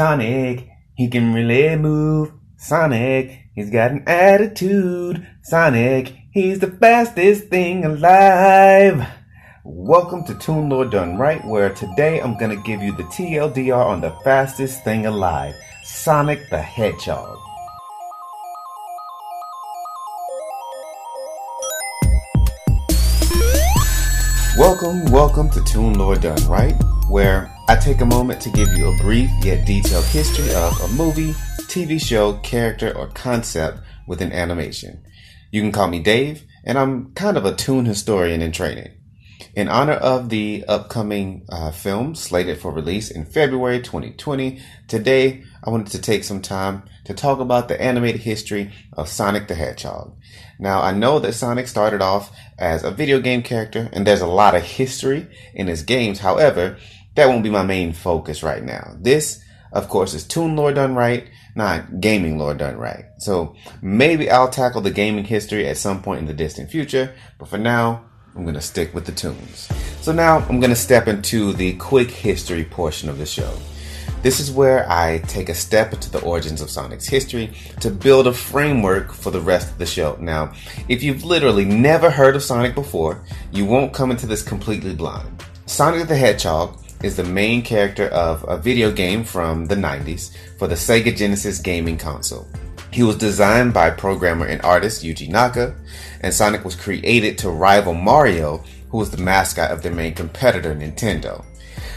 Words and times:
Sonic, 0.00 0.66
he 0.94 1.08
can 1.08 1.34
really 1.34 1.76
move. 1.76 2.32
Sonic, 2.56 3.38
he's 3.54 3.68
got 3.68 3.90
an 3.90 4.02
attitude. 4.06 5.26
Sonic, 5.42 6.14
he's 6.30 6.58
the 6.58 6.70
fastest 6.70 7.48
thing 7.48 7.84
alive. 7.84 9.06
Welcome 9.62 10.24
to 10.24 10.34
Toon 10.36 10.70
Lore 10.70 10.86
Done 10.86 11.18
Right, 11.18 11.44
where 11.44 11.68
today 11.74 12.18
I'm 12.18 12.38
gonna 12.38 12.56
give 12.56 12.80
you 12.80 12.96
the 12.96 13.02
TLDR 13.02 13.84
on 13.84 14.00
the 14.00 14.12
fastest 14.24 14.82
thing 14.84 15.04
alive, 15.04 15.54
Sonic 15.82 16.48
the 16.48 16.62
Hedgehog. 16.62 17.38
Welcome, 24.56 25.12
welcome 25.12 25.50
to 25.50 25.62
Toon 25.64 25.92
Lore 25.92 26.16
Done 26.16 26.48
Right, 26.48 26.74
where 27.10 27.54
I 27.70 27.76
take 27.76 28.00
a 28.00 28.04
moment 28.04 28.40
to 28.40 28.50
give 28.50 28.76
you 28.76 28.88
a 28.88 28.96
brief 28.96 29.30
yet 29.44 29.64
detailed 29.64 30.04
history 30.06 30.52
of 30.56 30.80
a 30.80 30.88
movie, 30.88 31.34
TV 31.68 32.00
show, 32.00 32.32
character, 32.38 32.92
or 32.98 33.06
concept 33.06 33.78
within 34.08 34.32
animation. 34.32 35.04
You 35.52 35.62
can 35.62 35.70
call 35.70 35.86
me 35.86 36.00
Dave, 36.00 36.42
and 36.64 36.76
I'm 36.76 37.12
kind 37.12 37.36
of 37.36 37.44
a 37.44 37.54
toon 37.54 37.84
historian 37.84 38.42
in 38.42 38.50
training. 38.50 38.90
In 39.54 39.68
honor 39.68 39.92
of 39.92 40.30
the 40.30 40.64
upcoming 40.66 41.46
uh, 41.48 41.70
film 41.70 42.16
slated 42.16 42.58
for 42.58 42.72
release 42.72 43.08
in 43.08 43.24
February 43.24 43.80
2020, 43.80 44.60
today 44.88 45.44
I 45.62 45.70
wanted 45.70 45.92
to 45.92 46.00
take 46.00 46.24
some 46.24 46.42
time 46.42 46.82
to 47.04 47.14
talk 47.14 47.38
about 47.38 47.68
the 47.68 47.80
animated 47.80 48.22
history 48.22 48.72
of 48.94 49.08
Sonic 49.08 49.46
the 49.46 49.54
Hedgehog. 49.54 50.16
Now, 50.58 50.82
I 50.82 50.92
know 50.92 51.20
that 51.20 51.34
Sonic 51.34 51.68
started 51.68 52.02
off 52.02 52.36
as 52.58 52.82
a 52.82 52.90
video 52.90 53.20
game 53.20 53.42
character, 53.42 53.88
and 53.92 54.04
there's 54.04 54.20
a 54.20 54.26
lot 54.26 54.56
of 54.56 54.62
history 54.62 55.28
in 55.54 55.68
his 55.68 55.84
games. 55.84 56.18
However, 56.18 56.76
that 57.14 57.26
won't 57.26 57.42
be 57.42 57.50
my 57.50 57.64
main 57.64 57.92
focus 57.92 58.42
right 58.42 58.62
now. 58.62 58.96
This, 58.98 59.42
of 59.72 59.88
course, 59.88 60.14
is 60.14 60.26
Toon 60.26 60.56
Lore 60.56 60.72
done 60.72 60.94
right, 60.94 61.28
not 61.54 62.00
gaming 62.00 62.38
lore 62.38 62.54
done 62.54 62.76
right. 62.76 63.06
So 63.18 63.56
maybe 63.82 64.30
I'll 64.30 64.48
tackle 64.48 64.80
the 64.80 64.90
gaming 64.90 65.24
history 65.24 65.66
at 65.66 65.76
some 65.76 66.02
point 66.02 66.20
in 66.20 66.26
the 66.26 66.34
distant 66.34 66.70
future, 66.70 67.14
but 67.38 67.48
for 67.48 67.58
now, 67.58 68.04
I'm 68.34 68.42
going 68.42 68.54
to 68.54 68.60
stick 68.60 68.94
with 68.94 69.06
the 69.06 69.12
toons. 69.12 69.68
So 70.00 70.12
now 70.12 70.38
I'm 70.38 70.60
going 70.60 70.70
to 70.70 70.76
step 70.76 71.08
into 71.08 71.52
the 71.52 71.74
quick 71.74 72.10
history 72.10 72.64
portion 72.64 73.08
of 73.08 73.18
the 73.18 73.26
show. 73.26 73.52
This 74.22 74.38
is 74.38 74.50
where 74.50 74.88
I 74.90 75.18
take 75.26 75.48
a 75.48 75.54
step 75.54 75.94
into 75.94 76.10
the 76.10 76.20
origins 76.20 76.60
of 76.60 76.70
Sonic's 76.70 77.06
history 77.06 77.52
to 77.80 77.90
build 77.90 78.26
a 78.26 78.32
framework 78.32 79.12
for 79.12 79.30
the 79.30 79.40
rest 79.40 79.72
of 79.72 79.78
the 79.78 79.86
show. 79.86 80.16
Now, 80.20 80.52
if 80.88 81.02
you've 81.02 81.24
literally 81.24 81.64
never 81.64 82.10
heard 82.10 82.36
of 82.36 82.42
Sonic 82.42 82.74
before, 82.74 83.24
you 83.50 83.64
won't 83.64 83.94
come 83.94 84.10
into 84.10 84.26
this 84.26 84.42
completely 84.42 84.94
blind. 84.94 85.42
Sonic 85.64 86.06
the 86.06 86.16
Hedgehog 86.16 86.78
is 87.02 87.16
the 87.16 87.24
main 87.24 87.62
character 87.62 88.06
of 88.08 88.44
a 88.48 88.58
video 88.58 88.92
game 88.92 89.24
from 89.24 89.66
the 89.66 89.74
90s 89.74 90.36
for 90.58 90.66
the 90.68 90.74
Sega 90.74 91.16
Genesis 91.16 91.58
gaming 91.58 91.96
console. 91.96 92.46
He 92.92 93.02
was 93.02 93.16
designed 93.16 93.72
by 93.72 93.90
programmer 93.90 94.46
and 94.46 94.60
artist 94.62 95.04
Yuji 95.04 95.28
Naka, 95.28 95.74
and 96.20 96.34
Sonic 96.34 96.64
was 96.64 96.74
created 96.74 97.38
to 97.38 97.50
rival 97.50 97.94
Mario, 97.94 98.64
who 98.90 98.98
was 98.98 99.10
the 99.10 99.22
mascot 99.22 99.70
of 99.70 99.82
their 99.82 99.94
main 99.94 100.14
competitor, 100.14 100.74
Nintendo. 100.74 101.44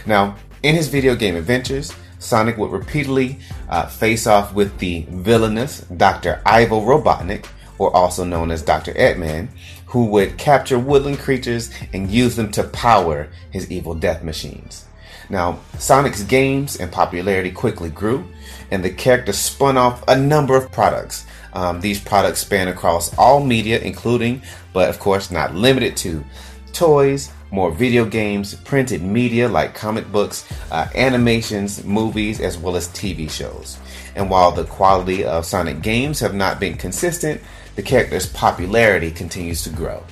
Now, 0.06 0.36
in 0.62 0.74
his 0.74 0.88
video 0.88 1.14
game 1.16 1.36
adventures, 1.36 1.92
Sonic 2.18 2.56
would 2.56 2.70
repeatedly 2.70 3.38
uh, 3.68 3.86
face 3.86 4.26
off 4.26 4.54
with 4.54 4.78
the 4.78 5.04
villainous 5.10 5.80
Dr. 5.80 6.40
Ivo 6.46 6.80
Robotnik, 6.80 7.46
or 7.78 7.94
also 7.94 8.24
known 8.24 8.50
as 8.50 8.62
Dr. 8.62 8.94
Eggman, 8.94 9.48
who 9.94 10.06
would 10.06 10.36
capture 10.36 10.76
woodland 10.76 11.20
creatures 11.20 11.70
and 11.92 12.10
use 12.10 12.34
them 12.34 12.50
to 12.50 12.64
power 12.64 13.28
his 13.52 13.70
evil 13.70 13.94
death 13.94 14.24
machines. 14.24 14.86
Now, 15.30 15.60
Sonic's 15.78 16.24
games 16.24 16.80
and 16.80 16.90
popularity 16.90 17.52
quickly 17.52 17.90
grew, 17.90 18.26
and 18.72 18.84
the 18.84 18.90
character 18.90 19.32
spun 19.32 19.76
off 19.76 20.02
a 20.08 20.18
number 20.18 20.56
of 20.56 20.72
products. 20.72 21.26
Um, 21.52 21.80
these 21.80 22.00
products 22.00 22.40
span 22.40 22.66
across 22.66 23.16
all 23.16 23.38
media, 23.38 23.78
including, 23.78 24.42
but 24.72 24.90
of 24.90 24.98
course 24.98 25.30
not 25.30 25.54
limited 25.54 25.96
to, 25.98 26.24
toys, 26.72 27.30
more 27.52 27.70
video 27.70 28.04
games, 28.04 28.52
printed 28.52 29.00
media 29.00 29.48
like 29.48 29.76
comic 29.76 30.10
books, 30.10 30.44
uh, 30.72 30.88
animations, 30.96 31.84
movies, 31.84 32.40
as 32.40 32.58
well 32.58 32.74
as 32.74 32.88
TV 32.88 33.30
shows. 33.30 33.78
And 34.16 34.28
while 34.28 34.50
the 34.50 34.64
quality 34.64 35.24
of 35.24 35.46
Sonic 35.46 35.82
games 35.82 36.18
have 36.18 36.34
not 36.34 36.58
been 36.58 36.76
consistent, 36.76 37.40
the 37.76 37.82
character's 37.82 38.26
popularity 38.26 39.10
continues 39.10 39.62
to 39.64 39.70
grow. 39.70 40.02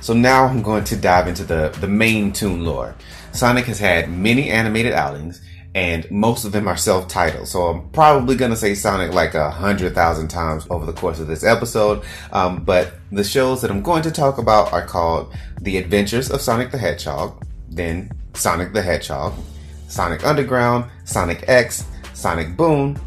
So 0.00 0.14
now 0.14 0.44
I'm 0.44 0.62
going 0.62 0.84
to 0.84 0.96
dive 0.96 1.28
into 1.28 1.44
the, 1.44 1.76
the 1.80 1.88
main 1.88 2.32
toon 2.32 2.64
lore. 2.64 2.94
Sonic 3.32 3.66
has 3.66 3.78
had 3.78 4.10
many 4.10 4.50
animated 4.50 4.92
outings, 4.92 5.42
and 5.74 6.10
most 6.10 6.44
of 6.46 6.52
them 6.52 6.66
are 6.68 6.76
self-titled. 6.76 7.46
So 7.48 7.64
I'm 7.64 7.90
probably 7.90 8.34
gonna 8.34 8.56
say 8.56 8.74
Sonic 8.74 9.12
like 9.12 9.34
a 9.34 9.50
hundred 9.50 9.94
thousand 9.94 10.28
times 10.28 10.66
over 10.70 10.86
the 10.86 10.92
course 10.92 11.20
of 11.20 11.26
this 11.26 11.44
episode. 11.44 12.02
Um, 12.32 12.64
but 12.64 12.94
the 13.12 13.24
shows 13.24 13.60
that 13.60 13.70
I'm 13.70 13.82
going 13.82 14.02
to 14.02 14.10
talk 14.10 14.38
about 14.38 14.72
are 14.72 14.86
called 14.86 15.34
The 15.60 15.76
Adventures 15.76 16.30
of 16.30 16.40
Sonic 16.40 16.70
the 16.70 16.78
Hedgehog, 16.78 17.44
then 17.68 18.10
Sonic 18.32 18.72
the 18.72 18.80
Hedgehog, 18.80 19.34
Sonic 19.88 20.24
Underground, 20.24 20.90
Sonic 21.04 21.44
X, 21.46 21.84
Sonic 22.14 22.56
Boom, 22.56 22.98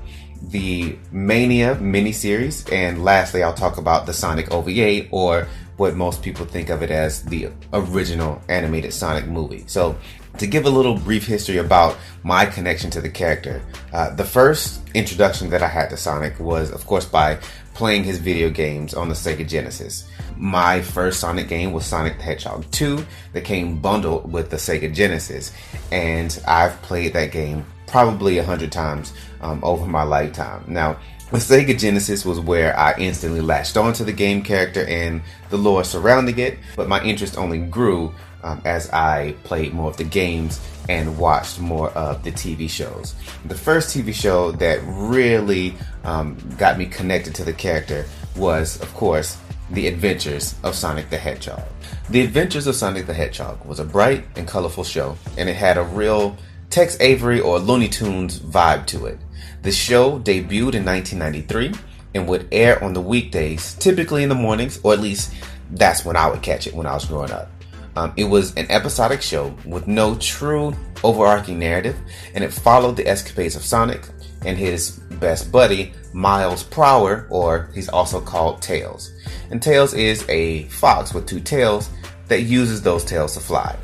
the 0.42 0.98
Mania 1.12 1.76
miniseries, 1.76 2.72
and 2.72 3.04
lastly, 3.04 3.44
I'll 3.44 3.54
talk 3.54 3.78
about 3.78 4.06
the 4.06 4.14
Sonic 4.14 4.52
OVA, 4.52 5.08
or 5.12 5.48
what 5.78 5.96
most 5.96 6.22
people 6.22 6.46
think 6.46 6.70
of 6.70 6.82
it 6.82 6.92
as 6.92 7.24
the 7.24 7.50
original 7.72 8.42
animated 8.50 8.94
Sonic 8.94 9.28
movie. 9.28 9.64
So, 9.68 9.98
to 10.38 10.48
give 10.48 10.66
a 10.66 10.70
little 10.70 10.98
brief 10.98 11.26
history 11.26 11.58
about 11.58 11.98
my 12.24 12.46
connection 12.46 12.90
to 12.92 13.02
the 13.02 13.10
character, 13.10 13.62
uh, 13.92 14.14
the 14.16 14.24
first 14.24 14.82
introduction 14.94 15.50
that 15.50 15.62
I 15.62 15.68
had 15.68 15.90
to 15.90 15.98
Sonic 15.98 16.40
was, 16.40 16.72
of 16.72 16.86
course, 16.86 17.06
by 17.06 17.40
playing 17.74 18.04
his 18.04 18.20
video 18.20 18.50
games 18.50 18.94
on 18.94 19.10
the 19.10 19.16
Sega 19.16 19.48
Genesis. 19.48 20.08
My 20.38 20.82
first 20.82 21.20
Sonic 21.20 21.48
game 21.48 21.72
was 21.72 21.86
Sonic 21.86 22.18
the 22.18 22.24
Hedgehog 22.24 22.70
2 22.72 23.06
that 23.34 23.44
came 23.44 23.80
bundled 23.80 24.32
with 24.32 24.50
the 24.50 24.58
Sega 24.58 24.94
Genesis, 24.94 25.54
and 25.92 26.42
I've 26.48 26.82
played 26.82 27.14
that 27.14 27.32
game 27.32 27.66
probably 27.90 28.38
a 28.38 28.44
hundred 28.44 28.72
times 28.72 29.14
um, 29.42 29.60
over 29.64 29.86
my 29.86 30.04
lifetime. 30.04 30.64
Now, 30.68 30.98
the 31.32 31.38
Sega 31.38 31.78
Genesis 31.78 32.26
was 32.26 32.40
where 32.40 32.78
I 32.78 32.96
instantly 32.98 33.42
latched 33.42 33.78
onto 33.78 34.04
the 34.04 34.14
game 34.14 34.42
character 34.42 34.86
and 34.86 35.22
the 35.50 35.58
lore 35.58 35.84
surrounding 35.84 36.40
it, 36.40 36.58
but 36.76 36.88
my 36.88 37.04
interest 37.04 37.38
only 37.38 37.60
grew 37.60 38.14
um, 38.44 38.62
as 38.66 38.90
I 38.92 39.36
played 39.44 39.74
more 39.74 39.92
of 39.92 39.98
the 39.98 40.06
games 40.06 40.60
and 40.90 41.20
watched 41.20 41.60
more 41.60 41.92
of 41.92 42.24
the 42.24 42.32
TV 42.32 42.68
shows. 42.68 43.14
The 43.46 43.56
first 43.56 43.96
TV 43.96 44.12
show 44.12 44.52
that 44.54 44.80
really 44.84 45.76
um, 46.04 46.36
got 46.58 46.80
me 46.80 46.88
connected 46.88 47.36
to 47.36 47.44
the 47.44 47.54
character 47.54 48.06
was, 48.36 48.82
of 48.82 48.92
course, 48.96 49.38
The 49.70 49.88
Adventures 49.88 50.56
of 50.64 50.74
Sonic 50.74 51.12
the 51.12 51.18
Hedgehog. 51.18 51.62
The 52.10 52.22
Adventures 52.22 52.66
of 52.66 52.76
Sonic 52.76 53.06
the 53.06 53.14
Hedgehog 53.14 53.64
was 53.66 53.80
a 53.80 53.86
bright 53.86 54.26
and 54.36 54.48
colorful 54.48 54.84
show, 54.84 55.16
and 55.38 55.48
it 55.48 55.56
had 55.56 55.78
a 55.78 55.84
real 55.84 56.36
Tex 56.70 56.98
Avery 57.00 57.40
or 57.40 57.60
Looney 57.60 57.90
Tunes 57.90 58.40
vibe 58.40 58.86
to 58.88 59.08
it. 59.08 59.18
The 59.64 59.72
show 59.72 60.20
debuted 60.20 60.76
in 60.76 60.86
1993 60.86 61.74
and 62.14 62.28
would 62.28 62.48
air 62.52 62.84
on 62.84 62.94
the 62.94 63.02
weekdays, 63.02 63.74
typically 63.76 64.24
in 64.24 64.30
the 64.30 64.36
mornings, 64.36 64.80
or 64.84 64.94
at 64.94 65.00
least 65.00 65.34
that's 65.72 66.06
when 66.06 66.16
I 66.16 66.30
would 66.30 66.42
catch 66.42 66.68
it 66.68 66.74
when 66.74 66.88
I 66.88 66.94
was 66.94 67.06
growing 67.06 67.32
up. 67.32 67.50
Um, 67.96 68.14
it 68.16 68.24
was 68.24 68.56
an 68.56 68.70
episodic 68.70 69.22
show 69.22 69.56
with 69.66 69.88
no 69.88 70.16
true 70.16 70.74
overarching 71.04 71.60
narrative, 71.60 71.98
and 72.34 72.44
it 72.44 72.54
followed 72.54 72.96
the 72.96 73.08
escapades 73.08 73.56
of 73.56 73.64
Sonic 73.64 74.08
and 74.46 74.58
his 74.58 74.92
best 75.20 75.52
buddy, 75.52 75.94
Miles 76.14 76.64
Prower, 76.64 77.28
or 77.30 77.70
he's 77.74 77.90
also 77.90 78.22
called 78.22 78.62
Tails. 78.62 79.12
And 79.52 79.62
Tails 79.62 79.94
is 79.94 80.26
a 80.30 80.64
fox 80.66 81.14
with 81.14 81.26
two 81.26 81.40
tails 81.40 81.90
that 82.28 82.44
uses 82.44 82.82
those 82.82 83.04
tails 83.04 83.34
to 83.34 83.40
fly. 83.40 83.76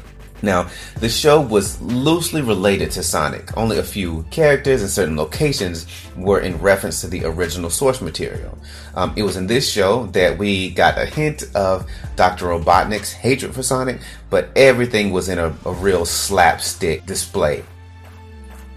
Now, 0.42 0.70
the 1.00 1.10
show 1.10 1.42
was 1.42 1.82
loosely 1.82 2.42
related 2.42 2.92
to 2.92 3.04
Sonic. 3.04 3.56
Only 3.58 3.78
a 3.78 3.84
few 3.84 4.24
characters 4.32 4.82
and 4.82 4.90
certain 4.90 5.18
locations 5.18 5.88
were 6.16 6.40
in 6.40 6.58
reference 6.60 7.02
to 7.02 7.08
the 7.08 7.26
original 7.26 7.70
source 7.70 8.02
material. 8.02 8.58
Um, 8.96 9.14
it 9.16 9.24
was 9.24 9.38
in 9.38 9.48
this 9.48 9.70
show 9.70 10.08
that 10.08 10.38
we 10.38 10.72
got 10.72 10.98
a 10.98 11.06
hint 11.06 11.44
of 11.56 11.90
Dr. 12.16 12.48
Robotnik's 12.48 13.12
hatred 13.12 13.54
for 13.56 13.64
Sonic, 13.64 14.02
but 14.30 14.50
everything 14.56 15.12
was 15.12 15.30
in 15.30 15.40
a, 15.40 15.56
a 15.66 15.74
real 15.74 16.06
slapstick 16.06 17.06
display. 17.06 17.64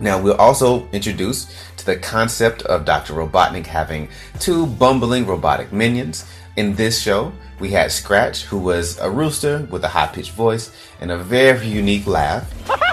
Now, 0.01 0.21
we're 0.21 0.37
also 0.37 0.89
introduced 0.93 1.51
the 1.89 1.97
concept 1.97 2.61
of 2.65 2.85
Dr. 2.85 3.15
Robotnik 3.15 3.65
having 3.65 4.11
two 4.39 4.67
bumbling 4.67 5.27
robotic 5.27 5.73
minions. 5.73 6.27
In 6.55 6.75
this 6.75 7.01
show, 7.01 7.33
we 7.61 7.71
had 7.71 7.91
Scratch, 7.91 8.43
who 8.43 8.59
was 8.59 8.99
a 8.99 9.09
rooster 9.09 9.67
with 9.71 9.83
a 9.85 9.89
high 9.89 10.09
pitched 10.09 10.33
voice 10.33 10.71
and 11.01 11.11
a 11.11 11.17
very 11.17 11.67
unique 11.67 12.07
laugh. 12.07 12.45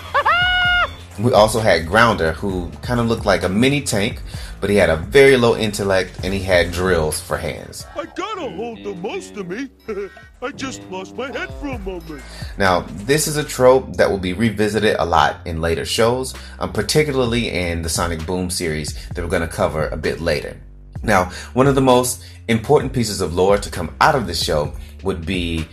We 1.19 1.31
also 1.31 1.59
had 1.59 1.87
Grounder, 1.87 2.33
who 2.33 2.69
kind 2.81 2.99
of 2.99 3.07
looked 3.07 3.25
like 3.25 3.43
a 3.43 3.49
mini 3.49 3.81
tank, 3.81 4.21
but 4.59 4.69
he 4.69 4.75
had 4.75 4.89
a 4.89 4.97
very 4.97 5.37
low 5.37 5.55
intellect 5.55 6.19
and 6.23 6.33
he 6.33 6.41
had 6.41 6.71
drills 6.71 7.21
for 7.21 7.37
hands. 7.37 7.85
I 7.95 8.05
gotta 8.05 8.49
hold 8.49 8.83
the 8.83 8.93
most 8.95 9.37
of 9.37 9.47
me. 9.47 9.69
I 10.41 10.51
just 10.51 10.83
lost 10.89 11.15
my 11.15 11.31
head 11.31 11.49
for 11.61 11.69
a 11.69 11.79
moment. 11.79 12.21
Now, 12.57 12.81
this 12.81 13.27
is 13.27 13.37
a 13.37 13.43
trope 13.43 13.95
that 13.95 14.09
will 14.09 14.17
be 14.17 14.33
revisited 14.33 14.97
a 14.99 15.05
lot 15.05 15.37
in 15.45 15.61
later 15.61 15.85
shows, 15.85 16.33
um, 16.59 16.73
particularly 16.73 17.49
in 17.49 17.81
the 17.81 17.89
Sonic 17.89 18.25
Boom 18.25 18.49
series 18.49 18.93
that 19.09 19.21
we're 19.23 19.29
going 19.29 19.41
to 19.41 19.47
cover 19.47 19.87
a 19.87 19.97
bit 19.97 20.19
later. 20.19 20.59
Now, 21.01 21.31
one 21.53 21.67
of 21.67 21.75
the 21.75 21.81
most 21.81 22.25
important 22.47 22.91
pieces 22.91 23.21
of 23.21 23.33
lore 23.33 23.57
to 23.57 23.69
come 23.69 23.95
out 24.01 24.15
of 24.15 24.27
this 24.27 24.43
show 24.43 24.73
would 25.03 25.25
be, 25.25 25.67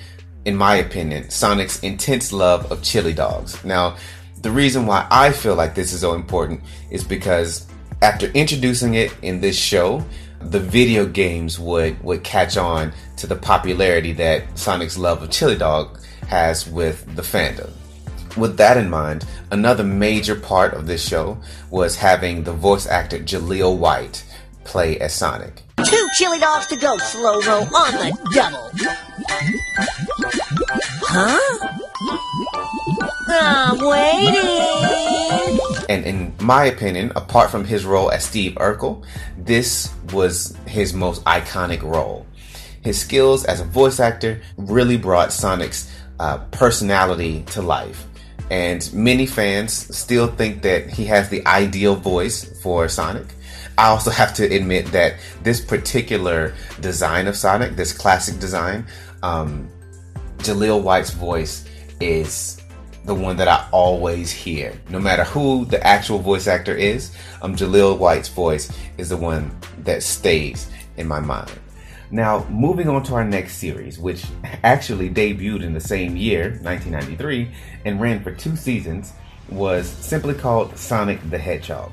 in 0.45 0.55
my 0.57 0.77
opinion, 0.77 1.31
Sonic's 1.31 1.81
intense 1.81 2.33
love 2.33 2.71
of 2.71 2.83
chili 2.83 3.13
dogs. 3.13 3.65
Now, 3.65 3.97
the 4.43 4.51
reason 4.51 4.87
why 4.87 5.07
I 5.11 5.31
feel 5.33 5.55
like 5.55 5.75
this 5.75 5.93
is 5.93 6.01
so 6.01 6.15
important 6.15 6.61
is 6.91 7.05
because 7.05 7.67
after 8.03 8.27
introducing 8.33 8.95
it 8.95 9.15
in 9.23 9.41
this 9.41 9.57
show, 9.57 10.05
the 10.41 10.59
video 10.59 11.07
games 11.07 11.59
would, 11.59 12.03
would 12.03 12.25
catch 12.25 12.57
on 12.57 12.93
to 13.17 13.29
the 13.29 13.37
popularity 13.37 14.13
that 14.15 14.59
Sonic's 14.59 14.99
love 14.99 15.23
of 15.23 15.31
chili 15.31 15.57
dog 15.57 16.01
has 16.27 16.69
with 16.69 17.15
the 17.15 17.23
fandom. 17.23 17.71
With 18.37 18.57
that 18.57 18.77
in 18.77 18.91
mind, 18.91 19.27
another 19.51 19.85
major 19.85 20.35
part 20.35 20.75
of 20.75 20.87
this 20.87 21.07
show 21.07 21.39
was 21.71 21.97
having 21.97 22.43
the 22.43 22.53
voice 22.53 22.87
actor 22.87 23.19
Jaleel 23.19 23.77
White 23.79 24.25
play 24.65 24.99
as 24.99 25.15
Sonic. 25.15 25.63
Two 25.93 26.09
chili 26.15 26.39
dogs 26.39 26.67
to 26.69 26.77
go, 26.77 26.97
slow 26.97 27.39
mo 27.43 27.67
on 27.77 27.93
the 27.93 28.17
double. 28.33 28.71
Huh? 31.05 31.69
I'm 33.29 33.79
waiting. 33.79 35.61
And 35.91 36.07
in 36.07 36.33
my 36.41 36.65
opinion, 36.65 37.13
apart 37.15 37.51
from 37.51 37.67
his 37.67 37.85
role 37.85 38.11
as 38.11 38.25
Steve 38.25 38.55
Urkel, 38.55 39.05
this 39.37 39.93
was 40.15 40.57
his 40.67 40.95
most 40.95 41.23
iconic 41.25 41.83
role. 41.83 42.27
His 42.81 42.99
skills 42.99 43.45
as 43.45 43.61
a 43.61 43.65
voice 43.65 44.01
actor 44.01 44.41
really 44.57 44.97
brought 44.97 45.31
Sonic's 45.31 45.93
uh, 46.19 46.39
personality 46.53 47.43
to 47.49 47.61
life. 47.61 48.07
And 48.51 48.91
many 48.95 49.27
fans 49.27 49.73
still 49.95 50.27
think 50.27 50.63
that 50.63 50.89
he 50.89 51.05
has 51.05 51.29
the 51.29 51.47
ideal 51.47 51.97
voice 51.97 52.45
for 52.63 52.89
Sonic. 52.89 53.27
I 53.83 53.89
also 53.89 54.13
have 54.13 54.33
to 54.35 54.45
admit 54.45 54.87
that 54.93 55.17
this 55.43 55.61
particular 55.61 56.55
design 56.81 57.27
of 57.27 57.35
Sonic, 57.35 57.75
this 57.75 57.93
classic 57.93 58.39
design, 58.39 58.87
um, 59.25 59.69
Jaleel 60.39 60.81
White's 60.81 61.11
voice 61.11 61.65
is 62.01 62.63
the 63.07 63.15
one 63.15 63.37
that 63.39 63.49
I 63.49 63.67
always 63.73 64.31
hear. 64.31 64.81
No 64.89 65.01
matter 65.01 65.25
who 65.25 65.65
the 65.65 65.85
actual 65.85 66.21
voice 66.21 66.47
actor 66.47 66.77
is, 66.77 67.13
um, 67.43 67.57
Jaleel 67.57 67.99
White's 67.99 68.29
voice 68.29 68.71
is 68.99 69.09
the 69.09 69.17
one 69.17 69.51
that 69.79 70.05
stays 70.05 70.71
in 70.97 71.09
my 71.09 71.19
mind. 71.19 71.51
Now, 72.13 72.47
moving 72.51 72.89
on 72.89 73.03
to 73.05 73.15
our 73.15 73.25
next 73.25 73.57
series, 73.57 73.99
which 73.99 74.25
actually 74.63 75.11
debuted 75.11 75.65
in 75.65 75.75
the 75.75 75.81
same 75.81 76.17
year, 76.17 76.51
1993, 76.63 77.51
and 77.85 78.01
ran 78.01 78.23
for 78.23 78.31
two 78.31 78.55
seasons, 78.55 79.13
was 79.49 79.89
simply 79.89 80.35
called 80.35 80.79
Sonic 80.79 81.19
the 81.31 81.39
Hedgehog. 81.39 81.91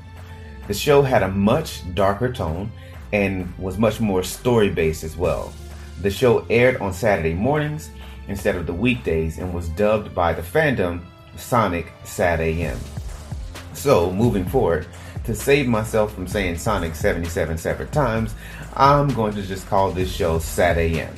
The 0.70 0.74
show 0.74 1.02
had 1.02 1.24
a 1.24 1.28
much 1.28 1.82
darker 1.96 2.32
tone 2.32 2.70
and 3.12 3.52
was 3.58 3.76
much 3.76 3.98
more 3.98 4.22
story 4.22 4.68
based 4.70 5.02
as 5.02 5.16
well. 5.16 5.52
The 6.00 6.12
show 6.12 6.46
aired 6.48 6.76
on 6.76 6.92
Saturday 6.92 7.34
mornings 7.34 7.90
instead 8.28 8.54
of 8.54 8.68
the 8.68 8.72
weekdays 8.72 9.38
and 9.38 9.52
was 9.52 9.68
dubbed 9.70 10.14
by 10.14 10.32
the 10.32 10.42
fandom 10.42 11.00
Sonic 11.34 11.92
Sat 12.04 12.38
AM. 12.38 12.78
So, 13.72 14.12
moving 14.12 14.44
forward, 14.44 14.86
to 15.24 15.34
save 15.34 15.66
myself 15.66 16.14
from 16.14 16.28
saying 16.28 16.58
Sonic 16.58 16.94
77 16.94 17.58
separate 17.58 17.90
times, 17.90 18.36
I'm 18.76 19.08
going 19.08 19.34
to 19.34 19.42
just 19.42 19.66
call 19.66 19.90
this 19.90 20.14
show 20.14 20.38
Sat 20.38 20.78
AM. 20.78 21.12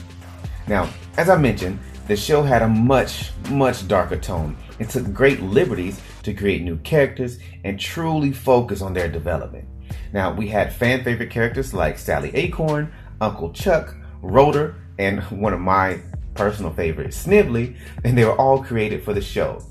Now, 0.67 0.89
as 1.19 1.29
I 1.29 1.37
mentioned, 1.37 1.79
the 2.09 2.17
show 2.17 2.43
had 2.43 2.63
a 2.63 2.69
much, 2.69 3.33
much 3.51 3.87
darker 3.87 4.17
tone 4.17 4.57
and 4.81 4.89
took 4.89 5.13
great 5.13 5.43
liberties 5.43 6.01
to 6.23 6.35
create 6.35 6.63
new 6.63 6.77
characters 6.79 7.39
and 7.65 7.79
truly 7.79 8.33
focus 8.33 8.83
on 8.83 8.95
their 8.95 9.09
development. 9.09 9.67
Now, 10.13 10.33
we 10.33 10.49
had 10.49 10.73
fan 10.73 11.05
favorite 11.05 11.31
characters 11.31 11.75
like 11.75 11.99
Sally 11.99 12.31
Acorn, 12.35 12.93
Uncle 13.21 13.53
Chuck, 13.53 13.95
Rotor, 14.21 14.77
and 14.99 15.21
one 15.31 15.53
of 15.53 15.61
my 15.61 16.01
personal 16.35 16.73
favorites, 16.73 17.17
Snively, 17.17 17.77
and 18.05 18.17
they 18.17 18.25
were 18.25 18.37
all 18.37 18.63
created 18.63 19.03
for 19.05 19.13
the 19.13 19.21
show. 19.21 19.63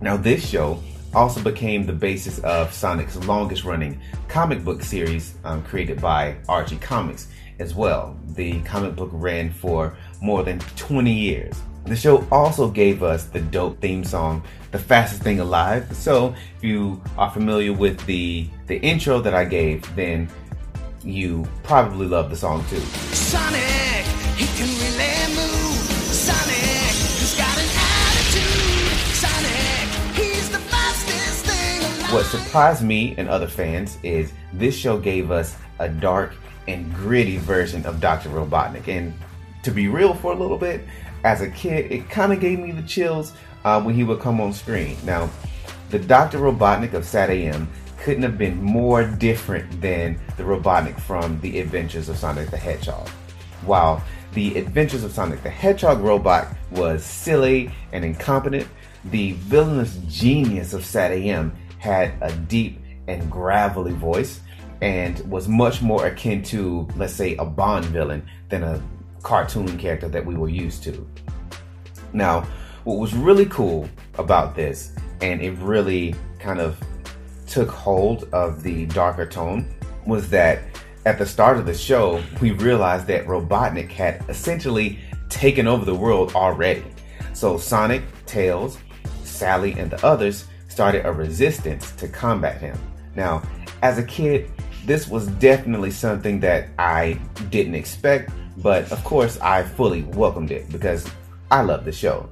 Now, 0.00 0.16
this 0.16 0.48
show 0.48 0.82
also 1.14 1.42
became 1.42 1.86
the 1.86 1.92
basis 1.92 2.38
of 2.40 2.72
Sonic's 2.72 3.16
longest 3.26 3.64
running 3.64 4.00
comic 4.28 4.64
book 4.64 4.82
series 4.82 5.34
um, 5.44 5.62
created 5.64 6.00
by 6.00 6.36
Archie 6.48 6.76
Comics 6.76 7.28
as 7.58 7.74
well. 7.74 8.16
The 8.34 8.60
comic 8.62 8.94
book 8.94 9.10
ran 9.12 9.50
for 9.50 9.96
more 10.20 10.42
than 10.42 10.58
20 10.76 11.12
years. 11.12 11.60
The 11.88 11.96
show 11.96 12.26
also 12.30 12.68
gave 12.68 13.02
us 13.02 13.24
the 13.24 13.40
dope 13.40 13.80
theme 13.80 14.04
song, 14.04 14.42
The 14.72 14.78
Fastest 14.78 15.22
Thing 15.22 15.40
Alive. 15.40 15.88
So, 15.96 16.34
if 16.58 16.62
you 16.62 17.00
are 17.16 17.30
familiar 17.30 17.72
with 17.72 18.04
the, 18.04 18.46
the 18.66 18.76
intro 18.80 19.22
that 19.22 19.32
I 19.32 19.46
gave, 19.46 19.96
then 19.96 20.28
you 21.02 21.48
probably 21.62 22.06
love 22.06 22.28
the 22.28 22.36
song 22.36 22.62
too. 22.68 22.80
Sonic, 23.16 24.04
he 24.36 24.44
can 24.58 24.68
really 24.68 25.34
move. 25.34 25.78
Sonic, 26.12 26.92
he's 26.92 27.34
got 27.38 27.56
an 27.56 27.70
attitude. 27.72 28.98
Sonic, 29.14 30.14
he's 30.14 30.50
the 30.50 30.58
fastest 30.58 31.46
thing 31.46 31.80
alive. 31.80 32.12
What 32.12 32.26
surprised 32.26 32.82
me 32.82 33.14
and 33.16 33.30
other 33.30 33.48
fans 33.48 33.96
is 34.02 34.30
this 34.52 34.76
show 34.76 34.98
gave 34.98 35.30
us 35.30 35.56
a 35.78 35.88
dark 35.88 36.34
and 36.66 36.92
gritty 36.94 37.38
version 37.38 37.86
of 37.86 37.98
Dr. 37.98 38.28
Robotnik. 38.28 38.88
And 38.88 39.14
to 39.62 39.70
be 39.70 39.88
real 39.88 40.14
for 40.14 40.32
a 40.32 40.36
little 40.36 40.58
bit, 40.58 40.82
as 41.28 41.42
a 41.42 41.50
kid, 41.50 41.92
it 41.92 42.08
kind 42.08 42.32
of 42.32 42.40
gave 42.40 42.58
me 42.58 42.72
the 42.72 42.82
chills 42.82 43.34
uh, 43.62 43.82
when 43.82 43.94
he 43.94 44.02
would 44.02 44.18
come 44.18 44.40
on 44.40 44.50
screen. 44.50 44.96
Now, 45.04 45.28
the 45.90 45.98
Dr. 45.98 46.38
Robotnik 46.38 46.94
of 46.94 47.04
Sat 47.04 47.28
AM 47.28 47.68
couldn't 47.98 48.22
have 48.22 48.38
been 48.38 48.62
more 48.62 49.04
different 49.04 49.82
than 49.82 50.18
the 50.38 50.42
Robotnik 50.42 50.98
from 50.98 51.38
The 51.42 51.60
Adventures 51.60 52.08
of 52.08 52.16
Sonic 52.16 52.50
the 52.50 52.56
Hedgehog. 52.56 53.10
While 53.66 54.02
the 54.32 54.56
Adventures 54.56 55.04
of 55.04 55.12
Sonic 55.12 55.42
the 55.42 55.50
Hedgehog 55.50 56.00
robot 56.00 56.48
was 56.70 57.04
silly 57.04 57.70
and 57.92 58.06
incompetent, 58.06 58.66
the 59.04 59.32
villainous 59.32 59.98
genius 60.08 60.72
of 60.72 60.82
Sat 60.82 61.10
AM 61.10 61.54
had 61.78 62.14
a 62.22 62.32
deep 62.32 62.80
and 63.06 63.30
gravelly 63.30 63.92
voice 63.92 64.40
and 64.80 65.18
was 65.30 65.46
much 65.46 65.82
more 65.82 66.06
akin 66.06 66.42
to, 66.44 66.88
let's 66.96 67.12
say, 67.12 67.36
a 67.36 67.44
Bond 67.44 67.84
villain 67.86 68.26
than 68.48 68.62
a 68.62 68.82
cartoon 69.22 69.78
character 69.78 70.08
that 70.08 70.24
we 70.24 70.34
were 70.34 70.48
used 70.48 70.82
to. 70.84 71.06
Now, 72.12 72.46
what 72.84 72.98
was 72.98 73.14
really 73.14 73.46
cool 73.46 73.88
about 74.16 74.54
this, 74.54 74.92
and 75.20 75.42
it 75.42 75.52
really 75.58 76.14
kind 76.38 76.60
of 76.60 76.78
took 77.46 77.70
hold 77.70 78.28
of 78.32 78.62
the 78.62 78.86
darker 78.86 79.26
tone, 79.26 79.68
was 80.06 80.30
that 80.30 80.60
at 81.06 81.18
the 81.18 81.26
start 81.26 81.58
of 81.58 81.66
the 81.66 81.74
show, 81.74 82.22
we 82.40 82.50
realized 82.52 83.06
that 83.06 83.26
Robotnik 83.26 83.90
had 83.90 84.24
essentially 84.28 84.98
taken 85.28 85.66
over 85.66 85.84
the 85.84 85.94
world 85.94 86.34
already. 86.34 86.84
So 87.32 87.56
Sonic, 87.56 88.02
Tails, 88.26 88.78
Sally, 89.22 89.72
and 89.78 89.90
the 89.90 90.04
others 90.04 90.46
started 90.68 91.06
a 91.06 91.12
resistance 91.12 91.92
to 91.92 92.08
combat 92.08 92.60
him. 92.60 92.78
Now, 93.14 93.42
as 93.82 93.98
a 93.98 94.02
kid, 94.02 94.50
this 94.84 95.08
was 95.08 95.26
definitely 95.26 95.90
something 95.90 96.40
that 96.40 96.68
I 96.78 97.20
didn't 97.50 97.74
expect, 97.74 98.30
but 98.62 98.90
of 98.92 99.02
course, 99.04 99.38
I 99.40 99.62
fully 99.62 100.02
welcomed 100.02 100.50
it 100.50 100.70
because 100.70 101.08
I 101.50 101.62
love 101.62 101.84
the 101.84 101.92
show. 101.92 102.28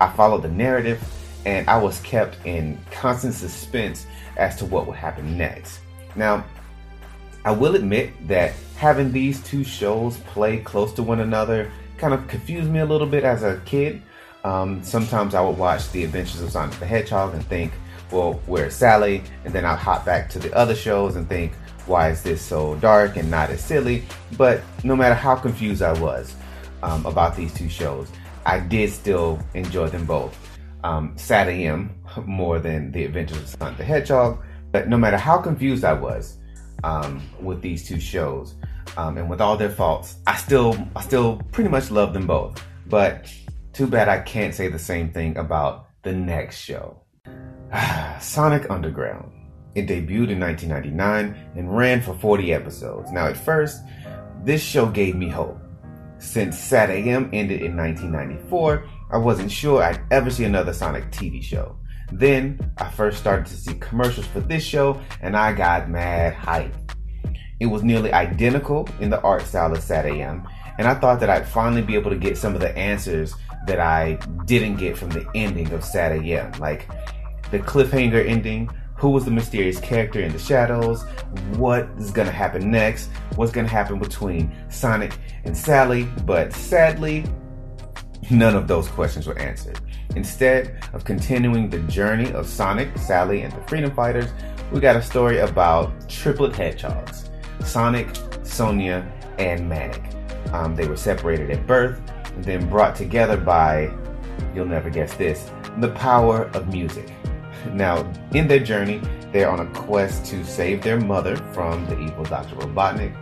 I 0.00 0.10
followed 0.10 0.42
the 0.42 0.48
narrative 0.48 1.02
and 1.46 1.68
I 1.68 1.78
was 1.78 2.00
kept 2.00 2.36
in 2.44 2.78
constant 2.90 3.34
suspense 3.34 4.06
as 4.36 4.56
to 4.56 4.66
what 4.66 4.86
would 4.86 4.96
happen 4.96 5.36
next. 5.36 5.80
Now, 6.14 6.44
I 7.44 7.52
will 7.52 7.76
admit 7.76 8.28
that 8.28 8.52
having 8.76 9.12
these 9.12 9.42
two 9.42 9.64
shows 9.64 10.16
play 10.18 10.58
close 10.58 10.92
to 10.94 11.02
one 11.02 11.20
another 11.20 11.70
kind 11.96 12.12
of 12.12 12.26
confused 12.28 12.70
me 12.70 12.80
a 12.80 12.84
little 12.84 13.06
bit 13.06 13.24
as 13.24 13.42
a 13.42 13.60
kid. 13.64 14.02
Um, 14.44 14.82
sometimes 14.82 15.34
I 15.34 15.40
would 15.40 15.58
watch 15.58 15.90
The 15.90 16.04
Adventures 16.04 16.40
of 16.40 16.50
Sonic 16.50 16.78
the 16.78 16.86
Hedgehog 16.86 17.34
and 17.34 17.44
think, 17.46 17.72
well, 18.10 18.40
where's 18.46 18.74
Sally? 18.74 19.22
And 19.44 19.52
then 19.52 19.64
I'll 19.64 19.76
hop 19.76 20.04
back 20.04 20.28
to 20.30 20.38
the 20.38 20.52
other 20.54 20.74
shows 20.74 21.16
and 21.16 21.28
think, 21.28 21.52
why 21.88 22.10
is 22.10 22.22
this 22.22 22.42
so 22.42 22.76
dark 22.76 23.16
and 23.16 23.30
not 23.30 23.50
as 23.50 23.64
silly? 23.64 24.04
But 24.36 24.62
no 24.84 24.94
matter 24.94 25.14
how 25.14 25.34
confused 25.34 25.82
I 25.82 25.98
was 26.00 26.34
um, 26.82 27.04
about 27.06 27.36
these 27.36 27.52
two 27.54 27.68
shows, 27.68 28.08
I 28.44 28.60
did 28.60 28.92
still 28.92 29.40
enjoy 29.54 29.88
them 29.88 30.04
both. 30.04 30.36
Um, 30.84 31.16
Sat 31.16 31.48
AM 31.48 31.94
more 32.24 32.58
than 32.58 32.92
The 32.92 33.04
Adventures 33.04 33.38
of 33.38 33.48
Sonic 33.48 33.78
the 33.78 33.84
Hedgehog. 33.84 34.42
But 34.70 34.88
no 34.88 34.96
matter 34.98 35.16
how 35.16 35.38
confused 35.38 35.84
I 35.84 35.94
was 35.94 36.36
um, 36.84 37.22
with 37.40 37.62
these 37.62 37.88
two 37.88 37.98
shows, 37.98 38.54
um, 38.96 39.16
and 39.16 39.28
with 39.30 39.40
all 39.40 39.56
their 39.56 39.70
faults, 39.70 40.16
I 40.26 40.36
still 40.36 40.76
I 40.96 41.02
still 41.02 41.40
pretty 41.52 41.70
much 41.70 41.90
love 41.90 42.12
them 42.12 42.26
both. 42.26 42.62
But 42.86 43.32
too 43.72 43.86
bad 43.86 44.08
I 44.08 44.20
can't 44.20 44.54
say 44.54 44.68
the 44.68 44.78
same 44.78 45.10
thing 45.10 45.36
about 45.36 45.88
the 46.02 46.12
next 46.12 46.58
show. 46.58 47.02
Sonic 48.20 48.70
Underground. 48.70 49.37
It 49.78 49.86
debuted 49.86 50.30
in 50.30 50.40
1999 50.40 51.52
and 51.54 51.76
ran 51.76 52.02
for 52.02 52.12
40 52.14 52.52
episodes. 52.52 53.12
Now, 53.12 53.28
at 53.28 53.36
first, 53.36 53.80
this 54.42 54.60
show 54.60 54.86
gave 54.86 55.14
me 55.14 55.28
hope. 55.28 55.56
Since 56.18 56.58
SatAM 56.58 57.30
ended 57.32 57.62
in 57.62 57.76
1994, 57.76 58.88
I 59.12 59.18
wasn't 59.18 59.52
sure 59.52 59.80
I'd 59.80 60.00
ever 60.10 60.30
see 60.30 60.42
another 60.42 60.72
Sonic 60.72 61.12
TV 61.12 61.40
show. 61.40 61.76
Then 62.10 62.58
I 62.78 62.90
first 62.90 63.18
started 63.18 63.46
to 63.46 63.56
see 63.56 63.74
commercials 63.74 64.26
for 64.26 64.40
this 64.40 64.64
show 64.64 65.00
and 65.20 65.36
I 65.36 65.52
got 65.52 65.88
mad 65.88 66.34
hype. 66.34 66.74
It 67.60 67.66
was 67.66 67.84
nearly 67.84 68.12
identical 68.12 68.88
in 68.98 69.10
the 69.10 69.20
art 69.20 69.42
style 69.42 69.72
of 69.72 69.78
SatAM, 69.78 70.44
and 70.78 70.88
I 70.88 70.94
thought 70.94 71.20
that 71.20 71.30
I'd 71.30 71.46
finally 71.46 71.82
be 71.82 71.94
able 71.94 72.10
to 72.10 72.16
get 72.16 72.36
some 72.36 72.56
of 72.56 72.60
the 72.60 72.76
answers 72.76 73.32
that 73.68 73.78
I 73.78 74.14
didn't 74.44 74.76
get 74.76 74.98
from 74.98 75.10
the 75.10 75.24
ending 75.36 75.70
of 75.72 75.82
SatAM, 75.82 76.58
like 76.58 76.88
the 77.52 77.60
cliffhanger 77.60 78.26
ending, 78.26 78.70
who 78.98 79.10
was 79.10 79.24
the 79.24 79.30
mysterious 79.30 79.78
character 79.80 80.20
in 80.20 80.32
the 80.32 80.38
shadows, 80.38 81.04
what 81.56 81.88
is 81.98 82.10
gonna 82.10 82.32
happen 82.32 82.70
next, 82.70 83.10
what's 83.36 83.52
gonna 83.52 83.68
happen 83.68 83.98
between 83.98 84.52
Sonic 84.68 85.16
and 85.44 85.56
Sally, 85.56 86.04
but 86.26 86.52
sadly, 86.52 87.24
none 88.28 88.56
of 88.56 88.66
those 88.66 88.88
questions 88.88 89.26
were 89.26 89.38
answered. 89.38 89.78
Instead 90.16 90.82
of 90.92 91.04
continuing 91.04 91.70
the 91.70 91.78
journey 91.80 92.32
of 92.32 92.48
Sonic, 92.48 92.88
Sally, 92.98 93.42
and 93.42 93.52
the 93.52 93.62
Freedom 93.68 93.94
Fighters, 93.94 94.30
we 94.72 94.80
got 94.80 94.96
a 94.96 95.02
story 95.02 95.38
about 95.38 96.08
triplet 96.08 96.54
hedgehogs 96.54 97.30
Sonic, 97.64 98.08
Sonia, 98.42 99.10
and 99.38 99.68
Manic. 99.68 100.02
Um, 100.52 100.74
they 100.74 100.88
were 100.88 100.96
separated 100.96 101.50
at 101.50 101.66
birth, 101.66 102.00
then 102.38 102.68
brought 102.68 102.96
together 102.96 103.36
by, 103.36 103.92
you'll 104.54 104.66
never 104.66 104.90
guess 104.90 105.14
this, 105.14 105.50
the 105.78 105.90
power 105.90 106.44
of 106.54 106.68
music. 106.72 107.08
Now, 107.72 108.10
in 108.32 108.48
their 108.48 108.60
journey, 108.60 109.00
they're 109.32 109.50
on 109.50 109.60
a 109.60 109.66
quest 109.72 110.26
to 110.26 110.44
save 110.44 110.82
their 110.82 111.00
mother 111.00 111.36
from 111.52 111.84
the 111.86 111.98
evil 111.98 112.24
Dr. 112.24 112.56
Robotnik. 112.56 113.14